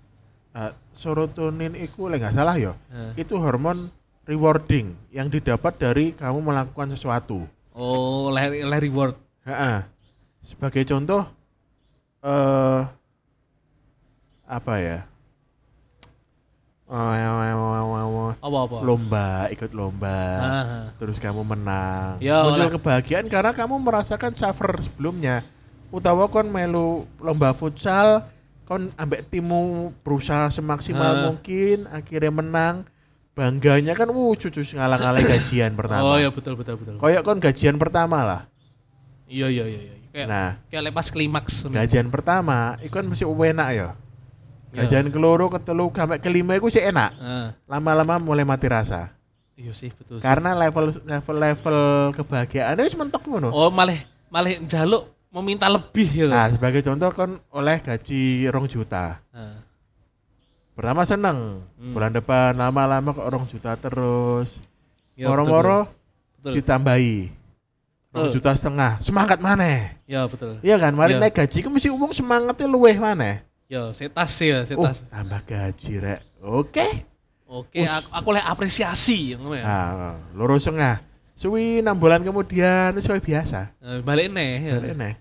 [0.51, 3.13] eh, serotonin itu lek nggak salah ya Nah.
[3.13, 3.93] itu hormon
[4.25, 9.15] rewarding yang didapat dari kamu melakukan sesuatu Oh, oleh oleh reward.
[9.45, 9.88] Ha-ha.
[10.41, 11.23] Sebagai contoh
[12.19, 12.82] eh
[14.50, 15.00] apa ya?
[16.89, 18.82] Oh, Apa-apa?
[18.82, 20.22] lomba, ikut lomba.
[20.41, 20.66] Ah,
[20.97, 22.18] Terus kamu menang.
[22.18, 25.45] Ya, Muncul oleh- kebahagiaan karena kamu merasakan suffer sebelumnya.
[25.93, 28.26] Utawa kon melu lomba futsal,
[28.66, 31.22] kon ambek timmu berusaha semaksimal Ah.
[31.30, 32.76] mungkin, akhirnya menang.
[33.38, 36.04] Bangganya kan wuh cucu ngalang-ngalang gajian pertama.
[36.04, 36.97] Oh iya betul betul betul.
[36.97, 38.41] Kayak kon gajian pertama lah.
[39.30, 39.95] Iya iya iya iya.
[40.10, 41.70] Kayak Nah, kayak lepas klimaks.
[41.70, 43.89] gajian pertama iku kan mesti enak ya.
[44.70, 44.86] Ya.
[44.86, 47.11] Gajian keloro, ketelu, sampai kelima iku sih enak.
[47.17, 49.09] Ah, Lama-lama mulai mati rasa.
[49.57, 50.22] iya sih betul.
[50.22, 50.24] sih.
[50.24, 51.78] Karena level level level
[52.15, 53.49] kebahagiaannya wis mentok ngono.
[53.51, 53.97] Oh malah
[54.30, 56.32] malah jaluk meminta lebih gitu.
[56.32, 59.20] Nah, sebagai contoh kon oleh gaji rong juta.
[59.34, 59.59] Ah.
[60.74, 61.91] Pertama seneng, Hmm.
[61.91, 64.55] bulan depan lama-lama kok rong juta terus.
[65.20, 65.91] Ya, Moro-moro
[66.39, 66.55] betul.
[66.55, 67.17] ditambahi.
[68.09, 68.36] Rong Betul.
[68.39, 69.91] juta setengah, semangat mana?
[70.07, 70.57] Ya betul.
[70.63, 71.22] Iya kan, mari Iya.
[71.22, 73.43] naik gaji ku mesti umum semangatnya luweh mana?
[73.70, 75.05] Ya, setas ya, Oh, setas.
[75.13, 76.20] tambah gaji rek.
[76.41, 77.05] Oke.
[77.45, 77.89] Oke, Us.
[78.01, 79.65] aku, aku oleh apresiasi ngono ya.
[79.65, 81.05] Nah, loro setengah.
[81.34, 83.74] Suwi enam bulan kemudian suwi biasa.
[83.78, 84.76] Eh, balik nih ya.
[84.82, 85.13] Balik nih.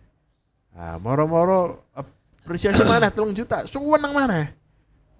[0.72, 3.12] Nah, moro-moro apresiasi mana?
[3.12, 3.68] Telung juta.
[3.68, 4.52] Suweneng mana?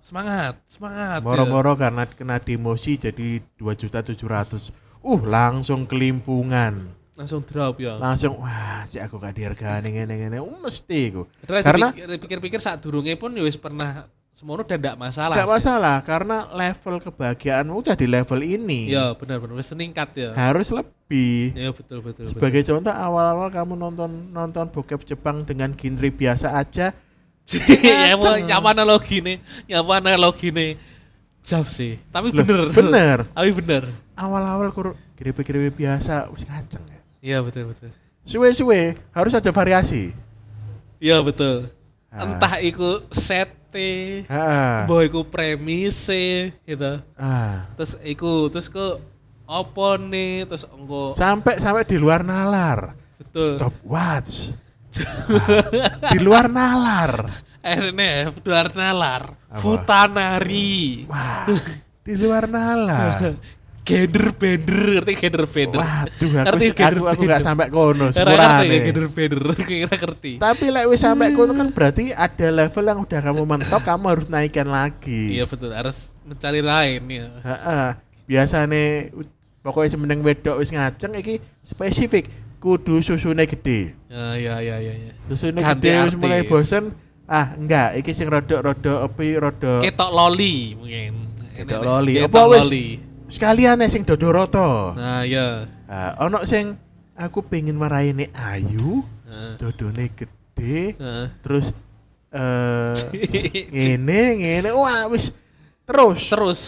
[0.00, 1.20] Semangat, semangat.
[1.20, 1.24] ya.
[1.24, 4.72] Moro-moro karena kena demosi jadi dua juta tujuh ratus.
[5.04, 6.96] Uh, langsung kelimpungan.
[7.18, 7.98] Langsung drop ya.
[7.98, 10.38] Langsung wah, cek aku gak dihargani ngene-ngene.
[10.38, 11.26] Uh, mesti iku.
[11.42, 15.34] Karena dipikir-pikir saat durungnya pun ya wis pernah semono udah ndak masalah.
[15.34, 15.54] gak sih.
[15.58, 18.86] masalah karena level kebahagiaanmu udah di level ini.
[18.86, 20.30] Ya, benar-benar wis meningkat ya.
[20.38, 21.58] Harus lebih.
[21.58, 22.30] Ya betul betul.
[22.30, 26.94] Sebagai contoh awal-awal kamu nonton nonton bokep Jepang dengan genre biasa aja,
[27.50, 27.82] betul.
[28.06, 30.78] ya mau nyapa analogi nih, nyapa analogi nih.
[31.42, 32.70] Jauh sih, tapi Loh, bener.
[32.70, 33.18] bener.
[33.32, 33.82] Tapi bener.
[34.18, 36.97] awal-awal kur kiripi-kiripi biasa wis ngaceng ya.
[37.28, 37.92] Iya betul betul.
[38.24, 40.16] Suwe-suwe harus ada variasi.
[40.96, 41.68] Iya betul.
[42.08, 42.24] Ah.
[42.24, 44.88] Entah iku sete, Ah.
[44.88, 47.04] mbah iku premise gitu.
[47.20, 47.68] Ah.
[47.76, 48.96] Terus iku terus ke
[49.44, 52.96] opo nih terus engko Sampai sampai di luar nalar.
[53.20, 53.60] betul.
[53.60, 54.56] Stop watch.
[56.00, 57.28] Ah, di luar nalar.
[57.60, 59.60] RNF luar nalar, Apa?
[59.60, 61.04] Futanari.
[61.04, 61.44] Wah,
[62.00, 63.36] di luar nalar.
[63.88, 68.76] gender bender ngerti gender bender Waduh, aku Ngerti aku aku gak sampai kono Ora ngerti
[68.84, 70.32] gender bender kira ngerti.
[70.36, 74.26] Tapi lek wis sampai kono kan berarti ada level yang udah kamu mentok, kamu harus
[74.28, 75.40] naikkan lagi.
[75.40, 75.72] iya betul.
[75.72, 77.86] Harus mencari lain ya Heeh.
[78.28, 79.08] Biasane
[79.64, 82.28] pokoknya semeneng wedok wis ngajeng iki spesifik.
[82.58, 83.94] Kudu susune gede.
[84.10, 85.12] ya ya ya ya, ya.
[85.32, 86.92] Susune Ganti gede wis mulai bosen.
[87.28, 91.12] Ah, enggak, iki sing rodok-rodok api rodok ketok loli mungkin.
[91.60, 92.14] Ketok loli.
[92.24, 94.92] ketok loli sekalian sing dodoroto.
[94.96, 96.76] nah ya Ah, ono sing
[97.16, 101.28] aku pengen maraini ayu, Nah, dodone gede, nah.
[101.40, 101.68] terus
[102.32, 102.92] eh
[103.72, 105.32] ngene ngene wah wis
[105.84, 106.60] terus terus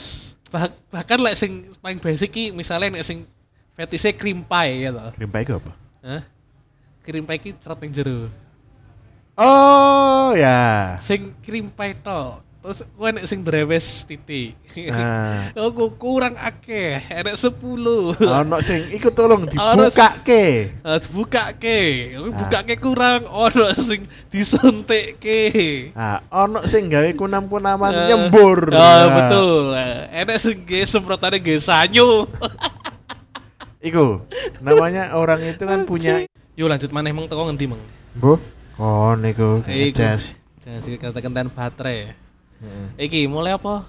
[0.48, 3.28] bah- bahkan lek sing paling basic ki misalnya nek sing
[3.76, 5.72] fetishnya cream pie ya toh Limpai ke apa?
[6.00, 6.22] Hah?
[7.00, 8.28] cream pie ki cerat ning jero
[9.36, 10.96] Oh ya.
[11.00, 15.48] sing cream pie to terus kowe nek sing drewes titik Nah.
[15.58, 17.56] oh ku- kurang akeh enek 10
[18.20, 20.44] ono sing iku tolong Ono s- dibukake.
[20.84, 21.80] Ah, buka ke,
[22.30, 25.40] buka ke kurang, ono sing disuntik ke.
[25.90, 28.68] Nah, ono sing gawe kunam-kunaman Eh, nyembur.
[28.68, 29.74] Oh, Nah, betul.
[30.12, 32.28] Enek sing ge semprotane ge sanyo.
[33.80, 34.20] Iku
[34.61, 37.80] namanya orang itu kan punya Yuk lanjut maneh meng teko ngendi meng?
[38.12, 38.36] Bu,
[38.76, 39.96] kon iku Iku.
[40.61, 42.12] Jangan sih kata kentan baterai.
[43.00, 43.88] Iki mulai apa?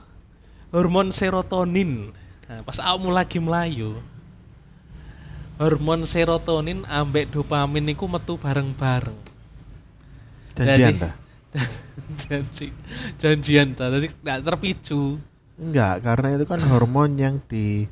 [0.72, 2.16] Hormon serotonin.
[2.48, 4.00] Nah, pas awakmu lagi melayu,
[5.60, 9.16] hormon serotonin ambek dopamin iku metu bareng-bareng.
[10.56, 11.12] Janjian ta?
[12.24, 12.72] Janji,
[13.20, 13.92] janjian ta.
[13.92, 15.20] Jadi nggak terpicu.
[15.60, 17.86] Enggak, karena itu kan hormon yang di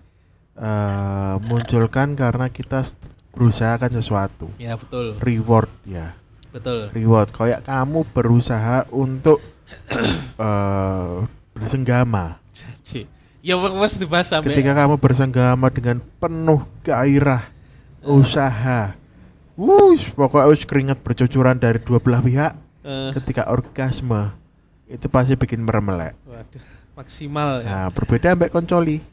[0.56, 2.88] eh, munculkan karena kita
[3.36, 4.48] berusaha kan sesuatu.
[4.58, 6.16] Ya betul, Reward ya.
[6.50, 6.90] betul.
[6.92, 9.38] Reward kayak kamu berusaha untuk
[10.44, 11.08] eh
[11.56, 12.40] bersenggama.
[13.40, 17.48] Ya wes dibahas sampai Ketika kamu bersenggama dengan penuh gairah
[18.04, 18.96] usaha.
[19.60, 22.56] Wush, pokoknya wis keringat bercucuran dari dua belah pihak.
[22.88, 24.32] Eh, Ketika orgasme
[24.88, 26.16] itu pasti bikin meremelek.
[26.24, 26.64] waduh,
[26.96, 27.68] maksimal ya.
[27.68, 29.04] Nah, berbeda ambek koncoli.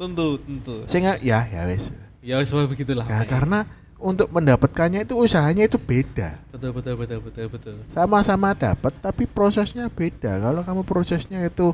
[0.00, 0.88] Tentu, tentu.
[0.88, 1.92] Sing ya ya wis.
[2.24, 3.04] Ya wes begitulah.
[3.04, 3.28] Nah, Pak.
[3.28, 6.36] karena untuk mendapatkannya itu usahanya itu beda.
[6.50, 7.74] betul betul betul betul betul.
[7.88, 10.38] Sama-sama dapat tapi prosesnya beda.
[10.38, 11.72] Kalau kamu prosesnya itu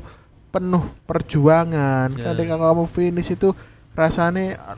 [0.51, 2.31] penuh perjuangan, Ya.
[2.31, 3.55] ketika kamu finish itu
[3.91, 4.77] rasanya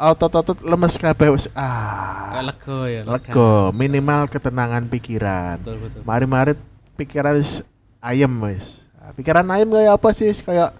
[0.00, 2.40] otot-otot lemes kabeh wis ah.
[2.40, 3.04] Lego ya.
[3.04, 5.60] Lego, minimal ketenangan pikiran.
[5.60, 6.00] Betul betul.
[6.04, 6.52] Mari-mari
[6.96, 7.60] pikiran wis
[8.00, 8.80] ayem wis.
[8.96, 10.32] Nah, pikiran ayem kayak apa sih?
[10.32, 10.72] Kayak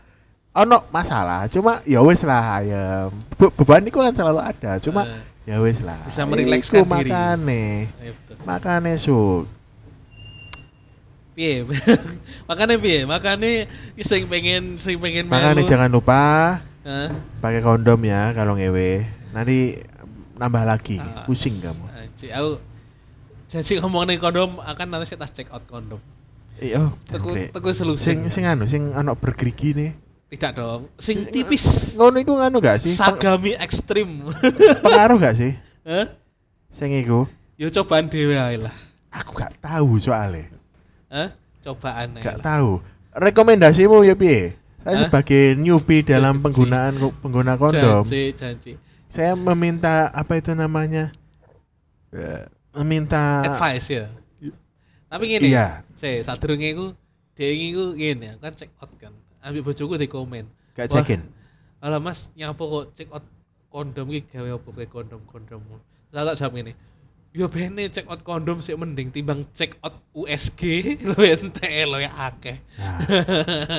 [0.50, 3.12] ono masalah, cuma ya wis lah ayem.
[3.36, 5.20] Be- beban itu kan selalu ada, cuma Eh,
[5.50, 5.98] ya wis lah.
[6.06, 7.10] Bisa merilekskan Iku diri.
[7.10, 7.64] makane.
[7.98, 8.34] betul.
[8.46, 9.18] Makane su.
[11.34, 11.66] Piye?
[12.50, 13.06] Makane piye?
[13.06, 13.66] Makane
[14.02, 16.22] sing pengen sing pengen Makane jangan lupa
[16.86, 17.10] Hah?
[17.42, 19.06] pakai kondom ya kalau ngewe.
[19.30, 19.78] Nanti
[20.34, 21.84] nambah lagi, Ah, pusing kamu.
[21.92, 22.50] Anjir, aku
[23.46, 26.00] janji ngomongin kondom akan nanti saya tas check out kondom.
[26.60, 28.04] Iya, Teku teku solusi.
[28.10, 29.90] sing sing anu sing ana bergerigi nih.
[30.30, 30.86] Tidak dong.
[30.94, 31.98] Sing tipis.
[31.98, 32.94] Ngono iku nganu gak sih?
[32.94, 34.30] Sagami ekstrim.
[34.86, 35.52] Pengaruh gak sih?
[35.82, 36.14] Hah?
[36.70, 37.26] Sing iku.
[37.58, 38.74] Yo cobaan dhewe ae lah.
[39.10, 40.46] Aku gak tahu soalnya.
[41.10, 41.34] Hah?
[41.66, 42.78] Cobaan ae Gak tahu.
[43.10, 44.54] Rekomendasimu ya piye?
[44.80, 45.00] Saya Hah?
[45.10, 46.44] sebagai newbie dalam Janji.
[46.46, 48.72] penggunaan pengguna kondom, Janji, janji.
[49.12, 51.12] saya meminta apa itu namanya?
[52.16, 52.48] Eh,
[52.80, 54.06] meminta Advice ya.
[55.12, 55.84] Tapi gini, Iya.
[56.00, 56.96] saya saat iku
[57.36, 59.12] dia iku gini, aku kan check out kan.
[59.40, 60.44] Ambil bojoku di komen.
[60.76, 61.22] gak Wah, check in.
[61.80, 63.24] Alah Mas, nyapa kok check out
[63.72, 65.62] kondom iki gawe apa kayak kondom-kondom.
[66.12, 66.72] Lah tak jawab ngene.
[67.30, 70.62] Yo bene check out kondom sih mending timbang check out USG
[71.06, 72.58] lu ente lo ya akeh.
[72.76, 72.98] Nah,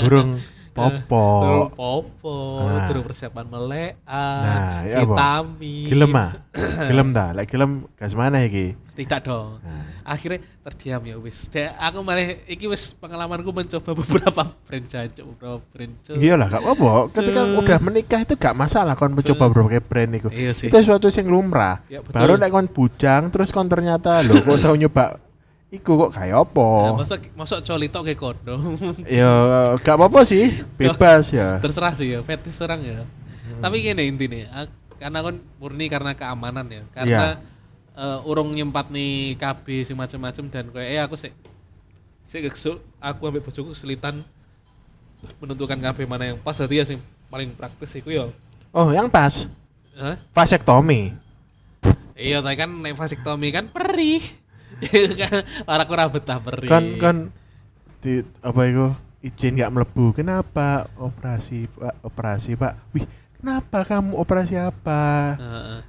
[0.08, 0.40] burung
[0.72, 1.28] popo.
[1.44, 2.88] Durung popo, Nah.
[2.88, 5.06] durung persiapan melek, Nah, ya apa?
[5.06, 5.88] vitamin.
[5.88, 6.32] Gelem ah.
[6.90, 7.26] Gelem ta?
[7.32, 8.74] Lek gelem gas mana iki?
[8.92, 9.60] Tidak dong.
[9.60, 9.84] Nah.
[10.04, 11.48] Akhirnya terdiam ya wis.
[11.54, 16.16] Aku malah iki wis pengalamanku mencoba beberapa brand jancuk, beberapa brand Cuk.
[16.16, 16.92] Iya lah, gak apa-apa.
[17.12, 17.60] Ketika Tuh.
[17.60, 20.30] udah menikah itu gak masalah kon mencoba berbagai brand itu.
[20.30, 20.68] Iya sih.
[20.68, 21.82] Itu sesuatu yang lumrah.
[21.88, 22.16] Ya, betul.
[22.20, 25.18] Baru nek kon bujang terus kon ternyata lho kok tau nyoba
[25.72, 27.00] iku kok kayak apa?
[27.00, 28.76] masuk masuk coli tok kayak kondom.
[29.08, 29.32] Ya
[29.80, 31.64] gak apa-apa sih, bebas ya.
[31.64, 33.00] Terserah sih ya, fetis orang ya.
[33.08, 33.64] Hmm.
[33.64, 34.68] Tapi gini intinya,
[35.00, 36.84] karena kan murni karena keamanan ya.
[36.92, 37.40] Karena
[37.96, 41.32] eh, urung nyempat nih KB sing macam-macam dan kayak eh aku sih
[42.28, 44.16] sih kesul, aku ambil bojoku kesulitan
[45.40, 47.00] menentukan KB mana yang pas jadi ya sing
[47.32, 48.26] paling praktis iku ya.
[48.76, 49.48] Oh, yang pas
[49.96, 50.16] Hah?
[50.36, 51.16] vasektomi.
[52.16, 54.41] Iya, tapi kan nek vasektomi kan perih.
[55.22, 55.34] kan
[55.68, 56.70] orang kurang betah perih.
[56.70, 57.16] Kan kan
[58.02, 58.88] di apa itu
[59.22, 60.16] izin gak melebu.
[60.18, 62.02] Kenapa operasi Pak?
[62.02, 62.74] Operasi Pak.
[62.92, 63.06] Wih,
[63.38, 65.80] kenapa kamu operasi apa Heeh.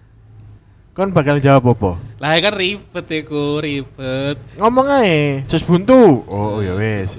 [0.92, 4.36] kon bakal jawab apa Lah kan ribet iku, ribet.
[4.60, 7.16] ngomong aja sus buntu oh ya wes.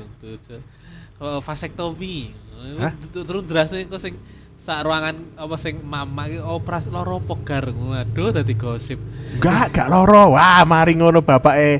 [1.17, 2.35] Oh, vasektomi.
[2.83, 2.91] Hah?
[3.09, 4.13] Terus- drasnya kok sing
[4.63, 7.67] sak ruangan apa sing mama iki operasi loro pegar.
[7.67, 8.95] Waduh dadi gosip.
[9.35, 10.39] Enggak, gak loro.
[10.39, 11.75] Wah, mari ngono bapak eh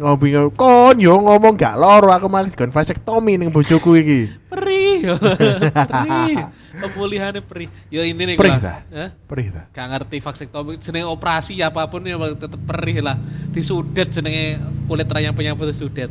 [0.00, 0.32] ngopi.
[0.56, 4.32] Kon yo ngomong gak loro, aku malah digon vasektomi ning bojoku iki.
[4.48, 5.12] Perih.
[5.92, 6.36] perih.
[6.80, 7.68] Pemulihannya perih.
[7.92, 8.80] Ya intine Perih ta?
[8.88, 9.12] Hah?
[9.28, 9.62] Perih ta?
[9.76, 13.20] Gak ngerti vasektomi jenenge operasi apa pun ya tetep perih lah.
[13.52, 14.56] Disudet jenenge
[14.88, 16.08] kulit rayang penyambut disudet.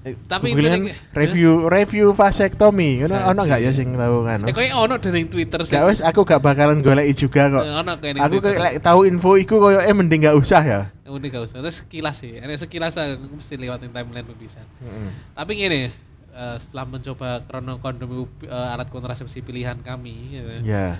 [0.00, 3.04] Eh, Tapi intine- review review vasektomi.
[3.04, 4.48] Ngono ono gak ya sing tahu kan?
[4.48, 7.64] Eh koyo ono dening Twitter sing Gak wes aku gak bakalan goleki juga kok.
[7.68, 7.92] Eh, ono.
[8.00, 10.80] Aku kayak like, tahu info iku koyo eh mending gak usah ya.
[11.04, 11.60] Udah gak usah.
[11.60, 12.32] Terus sekilas sih.
[12.32, 14.64] Enak sekilas aku mesti lewatin timeline bisa.
[14.80, 15.12] Heeh.
[15.36, 15.92] Tapi gini,
[16.32, 20.96] eh, setelah mencoba krono kondom eh, alat kontrasepsi pilihan kami, gitu, Ya.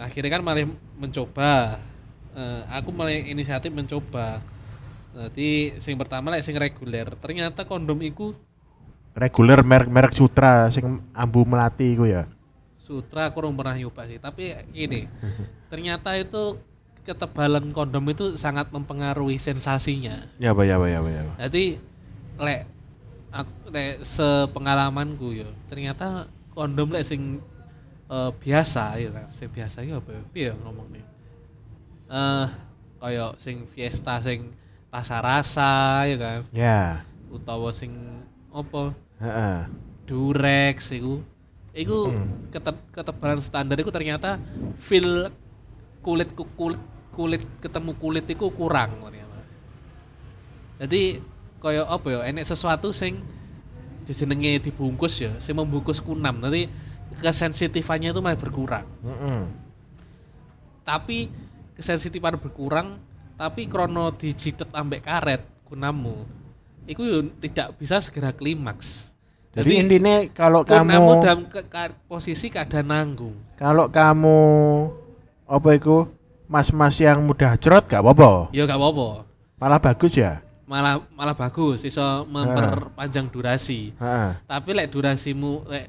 [0.00, 0.64] akhirnya kan malah
[0.96, 1.76] mencoba.
[2.32, 4.40] Eh, aku mulai inisiatif mencoba.
[5.10, 7.06] Jadi sing pertama lah sing reguler.
[7.18, 8.30] Ternyata kondom iku
[9.10, 12.30] Reguler merek-merek Sutra sing ambu melati iku ya.
[12.80, 14.18] sutra aku belum pernah nyoba sih.
[14.18, 15.06] Tapi gini,
[15.70, 16.58] ternyata itu
[17.06, 20.26] ketebalan kondom itu sangat mempengaruhi sensasinya.
[20.42, 21.22] Ya apa ya apa ya apa ya.
[21.46, 21.64] Jadi
[22.40, 22.60] lek
[23.30, 27.38] aku lek sepengalamanku yo ternyata kondom lek sing
[28.10, 31.04] eh, biasa ya sing biasa ya apa ya piye ngomong nih
[32.10, 32.46] eh
[33.00, 34.50] kaya sing fiesta sing
[34.90, 37.06] rasa-rasa ya kan Ya.
[37.30, 37.94] utawa sing
[38.50, 38.90] apa
[39.22, 39.58] Heeh.
[40.10, 41.22] durex iku
[41.70, 42.50] iku Hmm.
[42.50, 44.42] kete- ketebalan standar iku ternyata
[44.82, 45.30] feel
[46.02, 46.82] kulit ku- kulit
[47.14, 49.38] kulit ketemu kulit iku kurang ternyata
[50.82, 51.22] jadi
[51.62, 53.22] kaya apa ya enek sesuatu sing
[54.10, 56.66] jenenge dibungkus ya sing membungkus kunam nanti
[57.22, 59.46] kesensitifannya itu malah berkurang Heeh.
[60.82, 61.30] tapi
[61.78, 62.98] kesensitifan berkurang
[63.40, 66.28] tapi krono dijitet ambek karet kunammu
[66.84, 67.00] itu
[67.40, 69.16] tidak bisa segera klimaks
[69.50, 74.38] Jadi intinya kalau kamu dalam ke- ka- posisi keadaan nanggung kalau kamu
[75.48, 76.04] apa itu
[76.46, 78.52] mas-mas yang mudah cerot gak apa-apa.
[78.52, 79.24] ya gak apa-apa
[79.56, 80.44] Malah bagus ya.
[80.64, 84.30] malah malah bagus iso memperpanjang durasi Heeh.
[84.44, 85.88] tapi lek durasimu lek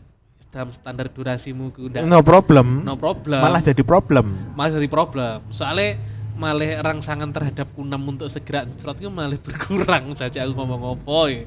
[0.50, 2.82] dalam standar durasimu ku No problem.
[2.82, 4.56] no problem Malah jadi problem.
[4.56, 6.00] malah jadi problem soalnya
[6.42, 11.44] malah rangsangan terhadap kunam untuk segera cerot itu malah berkurang saja aku ngomong apa ya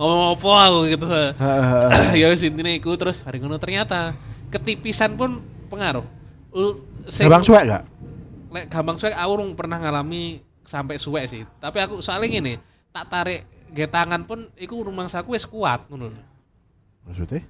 [0.00, 1.88] ngomong apa aku gitu Heeh.
[2.16, 4.16] ya wis intine iku terus hari ngono ternyata
[4.48, 6.08] ketipisan pun pengaruh
[7.04, 7.84] sing- Gampang suek gak?
[8.48, 12.54] lek gampang suwek aku urung pernah ngalami sampai suwek sih tapi aku soalnya gini
[12.88, 16.08] tak tarik ge tangan pun iku rumangsaku wis kuat ngono.
[17.04, 17.44] Maksudnya?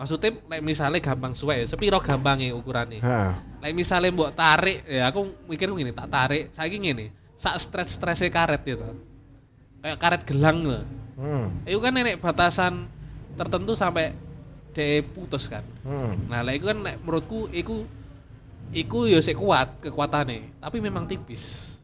[0.00, 3.32] Maksudnya lek misalnya gampang suwek ya, sepiro gampangnya ukurannya Heeh.
[3.60, 8.64] Lek misalnya mbok tarik, ya aku mikir gini, tak tarik, saiki ngene, sak stres-strese karet
[8.64, 8.96] gitu.
[9.84, 10.80] Kayak karet gelang loh.
[11.20, 11.60] Hmm.
[11.68, 12.88] Itu kan nenek batasan
[13.36, 14.16] tertentu sampai
[14.72, 15.68] de putus kan.
[15.84, 16.16] Hmm.
[16.32, 17.84] Nah, lek iku kan lek menurutku iku
[18.72, 21.76] iku ya sik kuat kekuatannya, tapi memang tipis.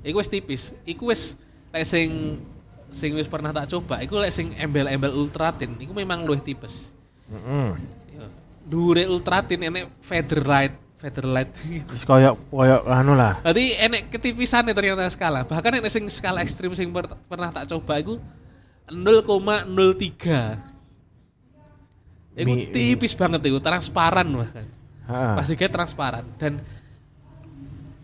[0.00, 1.36] Iku wis tipis, iku wis
[1.76, 2.40] lek sing
[2.88, 6.92] sing wis pernah tak coba, iku lek sing embel-embel ultratin, iku memang luwih tipis.
[7.28, 7.76] Heeh.
[8.16, 8.26] Ya.
[8.68, 11.52] Dhuwure ultratin enek featherlight, featherlight.
[11.92, 13.40] Wis koyo koyo anu lah.
[13.44, 15.44] Jadi enek ketipisannya ternyata skala.
[15.44, 18.16] Bahkan enek sing skala ekstrim sing per- pernah tak coba iku
[18.88, 19.68] 0,03.
[22.38, 24.66] Iku tipis banget iku, transparan bahkan.
[25.08, 25.34] Heeh.
[25.36, 26.60] Pasti kayak transparan dan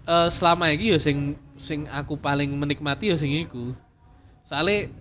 [0.09, 3.73] eh, selama ini ya sing sing aku paling menikmati ya sing iku.
[4.45, 4.93] Soalnya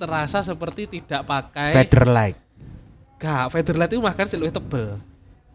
[0.00, 2.36] terasa seperti tidak pakai Feather light.
[3.16, 5.00] Gak, featherlight itu makan sih luwih tebel.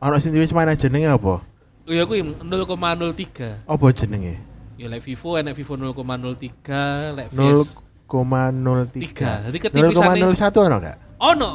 [0.02, 1.42] Ono sing wis mana jenenge apa?
[1.86, 3.66] Oh ya aku 0,03.
[3.66, 4.38] Apa jenenge?
[4.78, 7.78] Ya lek Vivo enek Vivo 0,03, lek Vios
[8.10, 8.98] 0,03.
[8.98, 9.46] Tiga.
[9.50, 10.98] Jadi ketipisannya- 0,01 ono gak?
[11.22, 11.52] ono.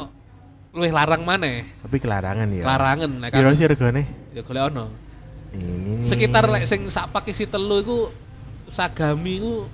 [0.76, 1.64] Luwih larang maneh.
[1.82, 2.62] Tapi kelarangan ya.
[2.66, 3.56] Larangan nek Piro kan.
[3.56, 4.02] sih regane?
[4.34, 4.92] Ya golek ono.
[5.56, 6.04] Ini.
[6.04, 7.98] Sekitar lek sing sak pakai si telu iku
[8.66, 9.66] Sagami iku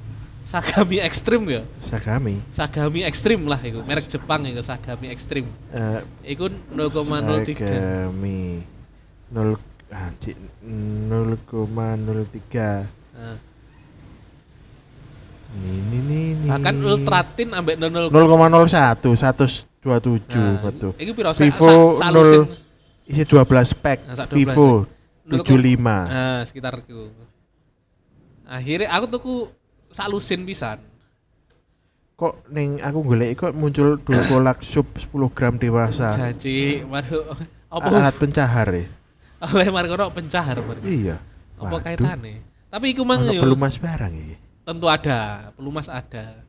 [0.42, 1.62] Sagami ekstrim ya.
[1.86, 2.42] Sagami.
[2.50, 5.46] Sagami ekstrim lah iku, merek Jepang iku Sagami ekstrim.
[5.70, 6.02] Eh
[6.34, 7.62] Iku 0,03.
[7.62, 8.66] Sagami.
[9.32, 9.56] 0
[9.88, 10.36] ah, cik,
[10.66, 12.90] 0,03.
[13.12, 13.36] Nah,
[15.52, 16.48] Ini nih ini.
[16.48, 19.68] bahkan ultratin ambek 0, 0,01 127
[20.32, 20.90] Nah, betul.
[20.96, 22.48] Iku piro Vivo sa- salusin.
[22.48, 22.56] 0
[23.04, 23.98] isi 12 pack.
[24.08, 24.68] Nah, sak 12 Vivo
[25.22, 26.08] Nol 75.
[26.08, 27.12] Nah, sekitar itu.
[28.42, 29.34] Akhirnya aku tuku
[29.92, 30.80] salusin pisan.
[32.14, 36.12] Kok ning aku golek kok muncul dulkolak sub 10 gram dewasa.
[36.12, 37.34] Janji, waduh.
[37.68, 38.84] Apa Alat pencahar ya.
[39.42, 40.86] oleh Margono pencahar Margono.
[40.86, 41.16] Iya.
[41.56, 42.44] Apa kaitane?
[42.68, 44.36] Tapi iku mang yo pelumas barang iki.
[44.62, 46.40] tentu ada, pelumas ada.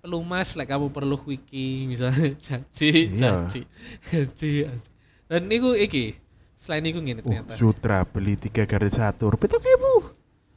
[0.00, 3.46] Pelumas like kamu perlu wiki misalnya janji, Iya.
[3.46, 3.60] janji,
[4.06, 4.90] janji, janji.
[5.26, 6.14] Dan niku iki
[6.54, 7.54] selain niku ngene Oh, ternyata.
[7.54, 9.94] sutra beli tiga garis satu rupiah itu kayak bu.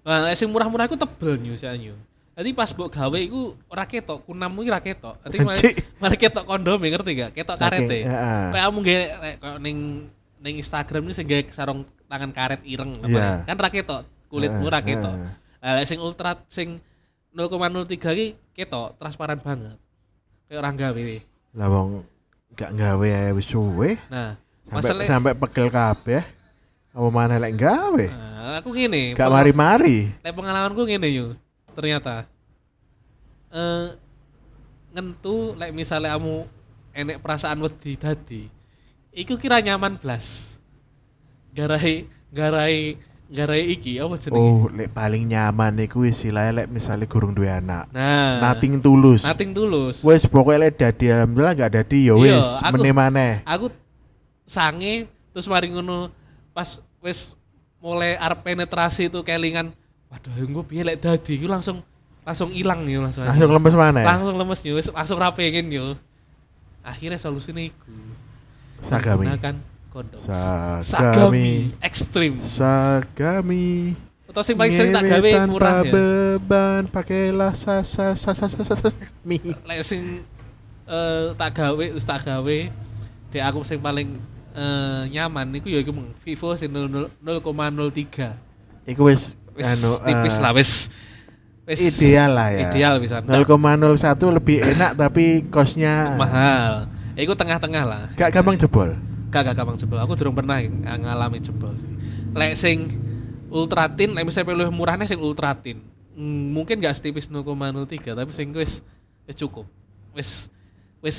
[0.09, 1.93] Nah, sing murah-murah iku tebel nyu sanyu.
[2.33, 5.15] Jadi pas mbok gawe iku ora ketok, kunammu iki ora ketok.
[5.21, 5.37] Dadi
[6.01, 7.31] malah ketok kondom ngerti gak?
[7.35, 8.07] Ketok karete.
[8.07, 8.43] Heeh.
[8.55, 9.01] Kayak kamu koyo
[9.59, 9.77] ning
[10.39, 13.43] ning Instagram ini sing sarung tangan karet ireng Iya.
[13.43, 13.45] ya?
[13.45, 15.13] Kan ra ketok, kulitmu ra ketok.
[15.59, 16.79] lek sing ultra sing
[17.35, 19.75] 0,03 iki ketok, transparan banget.
[20.47, 21.07] Kayak orang gawe.
[21.59, 21.89] Lah wong
[22.55, 23.99] gak gawe ae wis suwe.
[24.07, 24.39] Nah,
[24.69, 26.23] Sampai sampai pegel kabeh.
[26.95, 28.05] Apa mana lek gawe?
[28.07, 30.09] nah, aku gini, Gak mari-mari.
[30.19, 31.27] Lek pengalamanku ngene yo.
[31.73, 32.25] Ternyata
[33.49, 33.87] eh
[34.89, 36.45] ngentu lek misalnya kamu
[36.93, 38.43] enek perasaan wedi dadi
[39.13, 40.57] iku kira nyaman blas.
[41.49, 42.97] Garai garai
[43.29, 44.41] garai iki apa jenenge?
[44.41, 47.89] Oh, lek paling nyaman iku istilahnya lek misalnya gurung duwe anak.
[47.89, 49.21] Nah, Nating tulus.
[49.25, 50.01] Nating tulus.
[50.01, 53.31] Wes pokoknya lek dadi alhamdulillah gak dadi ya Iya, wis aku- meneh maneh.
[53.45, 53.69] Aku
[54.45, 56.09] sange terus mari ngono
[56.53, 57.37] pas wis
[57.79, 59.71] mulai arep penetrasi itu kelingan
[60.11, 61.85] waduh gue piye lek dadi iku langsung
[62.27, 63.25] langsung ilang yo langsung.
[63.25, 64.05] Langsung lemes maneh.
[64.05, 65.95] langsung lemes yo wis langsung ra pengen yo
[66.85, 67.89] akhirnya solusinya iku
[68.85, 69.25] Sagami.
[69.27, 69.55] menggunakan
[69.89, 70.19] kondom
[70.83, 71.73] Sagami.
[71.81, 73.95] ekstrim Sagami.
[74.29, 78.61] atau sing paling sering tak gawe murah ya beban pakailah sa sa sa sa sa
[78.61, 78.89] sa, sa
[79.25, 79.41] mi.
[79.41, 80.21] lek sing
[80.85, 82.57] eh, tak gawe terus tak gawe
[83.33, 84.21] dek aku sing paling
[84.59, 85.55] eh, nyaman.
[85.55, 90.71] Iku ya iku meng Vivo sing 00 0,03 Iku wis anu tipis eh, lah wis
[91.63, 92.59] wis Ideal lah ya.
[92.67, 93.21] ideal bisa.
[93.23, 93.39] 0,01
[94.35, 96.91] lebih enak tapi kosnya mahal.
[97.15, 98.03] Ya iku tengah-tengah lah.
[98.15, 98.95] Gak gampang jebol.
[99.29, 100.01] gak gak gampang jebol.
[100.01, 101.91] Aku durung pernah ng- ngalami jebol sih.
[102.33, 102.89] Lek sing
[103.49, 105.81] ultratin lek misalnya pilih murahnya sing ultratin
[106.19, 108.83] Hmm, mungkin gak setipis 0,03 tapi sing wis
[109.23, 109.63] wis cukup.
[110.11, 110.51] Wis
[110.99, 111.17] wis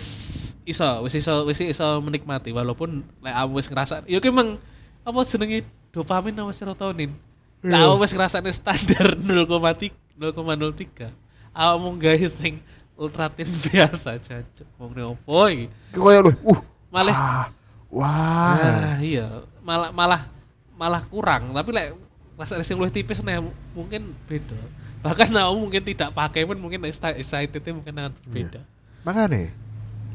[0.64, 4.61] iso wis iso wis iso menikmati walaupun lek aku wis ngerasa ya ki emang
[5.01, 7.12] apa jenenge dopamin sama serotonin
[7.61, 7.76] Iya.
[7.76, 11.12] lah aku wis ngrasane standar 0,3 0,03
[11.53, 12.57] aku mau gawe sing
[12.97, 17.47] ultratin biasa jancuk wong ne opo iki lu, uh, Malah- wah,
[17.93, 18.57] wah.
[18.57, 20.26] Ah, iya, malah malah
[20.74, 21.95] malah kurang, tapi lek
[22.35, 23.39] rasa sing luwih tipis nih
[23.76, 24.57] mungkin beda.
[25.05, 28.61] Bahkan aku mungkin tidak pakai pun mungkin exci- excitednya mungkin akan berbeda.
[29.07, 29.53] Makanya,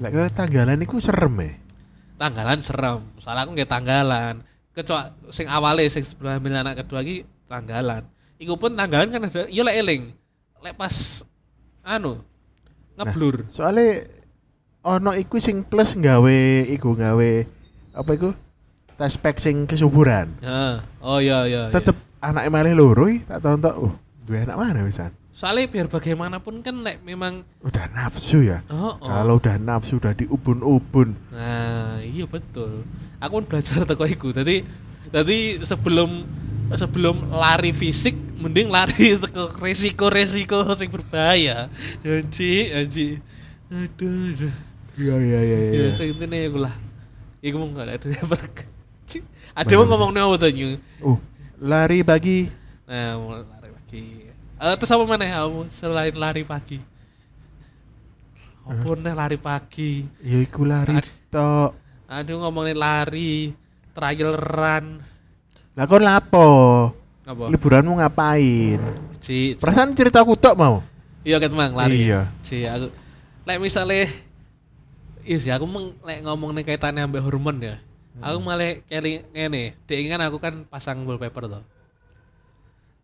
[0.02, 1.52] lek ke tanggalan iku serem ya.
[2.16, 4.36] Tanggalan serem, soalnya aku nggak tanggalan.
[4.76, 8.04] Kecuali sing awalnya sing sebelum hamil anak kedua lagi tanggalan.
[8.40, 10.04] Iku pun tanggalan kan ada, iya lek eling,
[10.64, 11.24] lek pas
[11.84, 12.20] anu
[13.00, 13.48] ngeblur.
[13.52, 14.08] Soalnya
[14.84, 17.32] ono iku sing plus nggawe iku nggawe
[17.96, 18.32] apa iku?
[18.96, 20.40] Tes pack sing kesuburan.
[20.40, 20.76] Heeh.
[21.04, 21.68] Oh iya iya.
[21.68, 21.76] iya.
[21.76, 23.74] Tetep anaknya malah loro iki, tak tonton.
[23.76, 23.94] Uh,
[24.24, 25.12] dua anak mana misalnya?
[25.36, 28.64] Soalnya biar bagaimanapun kan lek memang Udah nafsu ya.
[28.72, 29.04] oh, oh.
[29.04, 31.12] Kalau udah nafsu udah diubun-ubun.
[31.36, 32.88] Nah, iya betul.
[33.20, 34.32] Aku kan belajar teko iku.
[34.32, 34.64] Tadi
[35.12, 36.24] tadi sebelum
[36.72, 41.68] sebelum lari fisik mending lari teko resiko-resiko yang berbahaya.
[42.08, 43.20] Anji, anji.
[43.68, 44.56] Aduh, aduh.
[44.96, 45.88] Iya iya iya Ya iya.
[45.92, 46.72] sing intine iku lah.
[47.44, 48.32] Iku mau enggak ada yang
[49.52, 50.80] Ada mau ngomong apa tuh Nyu?
[51.04, 51.20] Uh,
[51.60, 52.48] lari pagi.
[52.88, 54.25] Nah, mau lari pagi.
[54.66, 56.82] Eh terus apa mana kamu selain lari pagi?
[58.66, 59.92] Apa nih lari pagi?
[60.26, 60.98] Ya iku lari
[61.30, 61.78] tok.
[62.10, 63.54] Aduh ngomongin lari,
[63.94, 64.86] trial run.
[65.78, 66.50] Lah kon lapo?
[67.26, 67.50] Apa?
[67.54, 68.82] Liburanmu ngapain?
[69.22, 70.82] Ci, ci- Perasaan cerita aku tok mau.
[71.26, 72.10] iya kan mang lari.
[72.10, 72.30] Iya.
[72.42, 72.90] Ci, aku
[73.46, 74.10] lek misale
[75.26, 77.78] iya sih aku meng, lek ngomong nih kaitannya ambek hormon ya.
[78.18, 78.48] Aku Hmm.
[78.50, 81.64] malah kali ngene, dek kan aku kan pasang wallpaper tuh.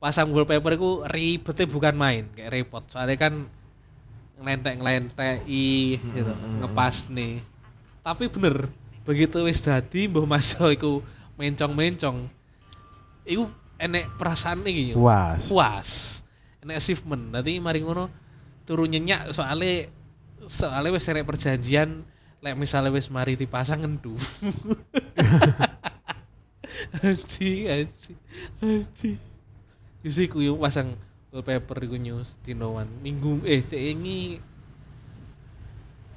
[0.01, 2.81] Pasang wallpaper itu ribetnya bukan main, kayak repot.
[2.89, 3.33] Soalnya kan
[4.41, 6.65] ngelentek i gitu, Hmm.
[6.65, 7.45] ngepas nih.
[8.01, 8.65] Tapi bener,
[9.05, 10.91] begitu wis dadi mbah masuk iku
[11.37, 12.25] mencong-mencong.
[13.29, 13.45] Iku
[13.77, 15.49] enek perasaan iki yo Puas.
[15.49, 15.89] puas
[16.61, 18.13] enek achievement nanti mari ngono
[18.69, 19.89] turu nyenyak soalnya
[20.45, 22.05] soalnya wis enek perjanjian
[22.45, 24.13] lek misalnya wis mari dipasang ngendu
[27.01, 28.13] Aji, aji,
[28.61, 29.11] aji.
[30.01, 30.97] Isi ku yo pasang
[31.29, 32.89] wallpaper iku news dinoan.
[33.05, 34.41] Minggu eh cek ini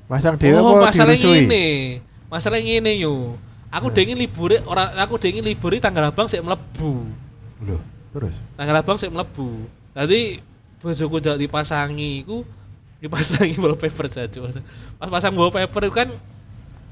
[0.04, 1.98] Masang dhewe oh apa masalah ini.
[2.28, 3.40] Masalah ini yo.
[3.72, 3.96] Aku Hmm.
[3.96, 7.08] dengin libur orang aku dengin libur tanggal abang sik mlebu.
[7.64, 7.80] Loh,
[8.14, 8.38] terus.
[8.54, 9.64] tanggal abang sik mlebu.
[9.96, 10.38] Tadi
[10.78, 12.44] bojoku jak dipasangi iku
[13.00, 14.38] dipasangi wallpaper saja.
[15.00, 16.08] Pas pasang wallpaper itu kan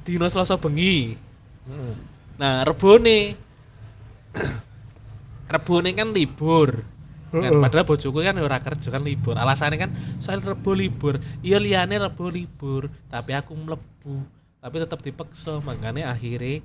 [0.02, 1.14] dino selasa bengi.
[2.40, 3.36] Nah rebone
[5.52, 6.80] Rebo ini kan libur.
[7.32, 9.36] Kan, padahal bojoku kan ora kerja kan libur.
[9.36, 9.90] Alasannya kan
[10.20, 11.20] soal Rebo libur.
[11.40, 14.24] Iya liyane Rebo libur, tapi aku mlebu.
[14.62, 16.62] Tapi tetap dipaksa, makanya akhirnya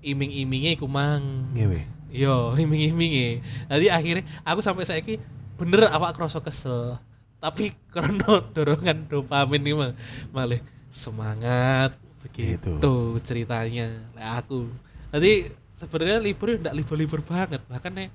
[0.00, 1.50] iming-imingnya iku mang.
[1.56, 1.82] Ngewe.
[2.14, 3.42] Yo, iming-iminge.
[3.66, 5.18] Jadi akhirnya aku sampai saiki
[5.58, 6.98] bener awak kroso kesel.
[7.42, 9.92] Tapi karena dorongan dopamin nih mah
[10.30, 10.62] malah
[10.94, 12.94] semangat begitu Gitu.
[13.26, 13.90] ceritanya.
[14.16, 14.70] Nah, aku.
[15.10, 17.60] Jadi sebenarnya libur enggak libur-libur banget.
[17.66, 18.08] Bahkan nih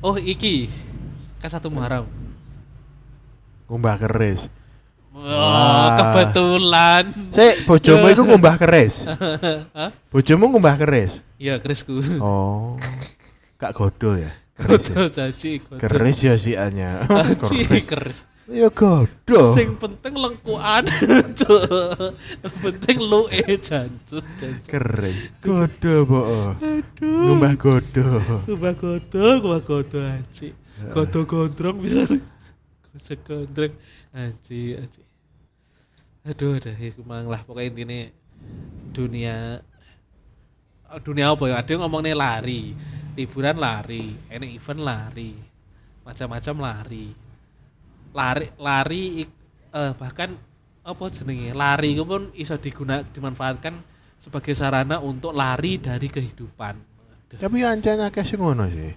[0.00, 0.72] Oh, iki
[1.44, 2.08] kan satu Muharram.
[3.68, 4.48] Ngumbah keris.
[5.14, 5.94] Oh, Wah.
[5.94, 7.14] kebetulan.
[7.30, 9.06] Sik, bojomu iku ngumbah keris.
[9.78, 9.94] Hah?
[10.10, 11.22] Bojomu ngumbah keris.
[11.38, 12.02] Iya, kerisku.
[12.18, 12.74] Oh.
[13.62, 14.34] Kak godo ya.
[14.58, 14.90] Keris.
[14.90, 15.06] ya?
[15.06, 15.78] Godo godo.
[15.78, 17.06] Keris ya siannya.
[17.06, 17.86] Jaji, keris.
[17.86, 18.18] keris.
[18.44, 19.56] Ya godo.
[19.56, 20.84] Sing penting lengkuan,
[21.40, 21.64] Cuk.
[22.60, 24.68] penting lu eh jancut, jancut.
[24.68, 25.32] Keris.
[25.40, 26.20] Godo, po.
[26.60, 27.24] Aduh.
[27.24, 28.20] Ngumbah godo.
[28.44, 30.52] Ngubah godo, ngubah godo anci.
[30.92, 32.04] Godo gondrong bisa.
[32.04, 33.72] Godo gondrong
[34.12, 35.00] anci, anci.
[36.28, 38.00] Aduh, ada iku mang lah pokoknya intinya
[38.92, 39.64] dunia
[41.00, 41.64] dunia apa ya?
[41.64, 42.76] Ada yang ngomongnya lari,
[43.16, 45.32] liburan lari, ini event lari,
[46.04, 47.23] macam-macam lari.
[48.14, 49.26] Lari lari
[49.74, 50.38] eh, bahkan
[50.86, 51.50] apa jenenge?
[51.50, 53.74] Lari itu pun iso diguna dimanfaatkan
[54.16, 56.74] sebagai sarana untuk lari dari kehidupan.
[56.78, 57.38] Aduh.
[57.42, 58.94] Tapi ancen akeh sing ngono sih.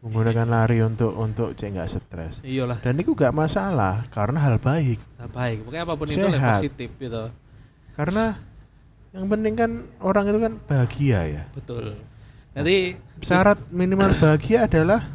[0.00, 2.34] Menggunakan lari untuk untuk cek nggak stres.
[2.46, 5.02] Iyalah, Dan itu gak masalah karena hal baik.
[5.18, 5.66] nah, baik.
[5.66, 6.54] Pokoknya apa pun itu lah Sehat.
[6.62, 7.24] positif gitu.
[7.96, 8.24] Karena
[9.10, 9.70] yang penting kan
[10.04, 11.42] orang itu kan bahagia ya.
[11.56, 11.96] Betul.
[12.54, 15.10] Jadi Syarat minimal bahagia adalah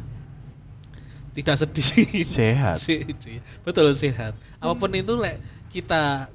[1.32, 2.24] tidak sedih.
[2.24, 2.76] sehat.
[3.66, 4.32] Betul sehat.
[4.58, 5.40] Apa pun itu lek
[5.72, 6.28] kita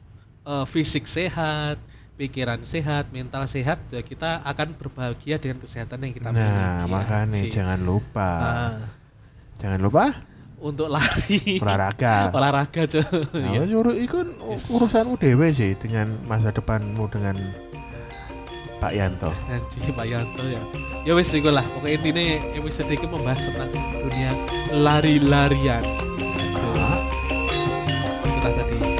[0.43, 1.77] eh, fisik sehat,
[2.17, 6.41] pikiran sehat, mental sehat, ya kita akan berbahagia dengan kesehatan yang kita miliki.
[6.41, 8.29] Nah, makanya jangan lupa.
[8.41, 8.77] Nah,
[9.57, 10.13] Jangan lupa
[10.57, 12.29] untuk lari olahraga.
[12.37, 13.01] olahraga cuy.
[13.01, 13.59] Nah, Iya.
[13.61, 14.69] wis uru- iku kan u- Yes.
[14.69, 17.37] urusanmu dewe sih dengan masa depanmu dengan
[18.77, 19.31] Pak Yanto.
[19.53, 20.61] Anjing Pak Yanto ya.
[21.05, 21.65] Ya wis iku lah.
[21.65, 22.23] Pokoknya intinya
[22.57, 24.31] episode ini membahas tentang dunia
[24.73, 25.83] lari-larian.
[26.19, 26.73] Aduh.
[26.77, 26.99] Ah,
[28.21, 28.96] Kita tadi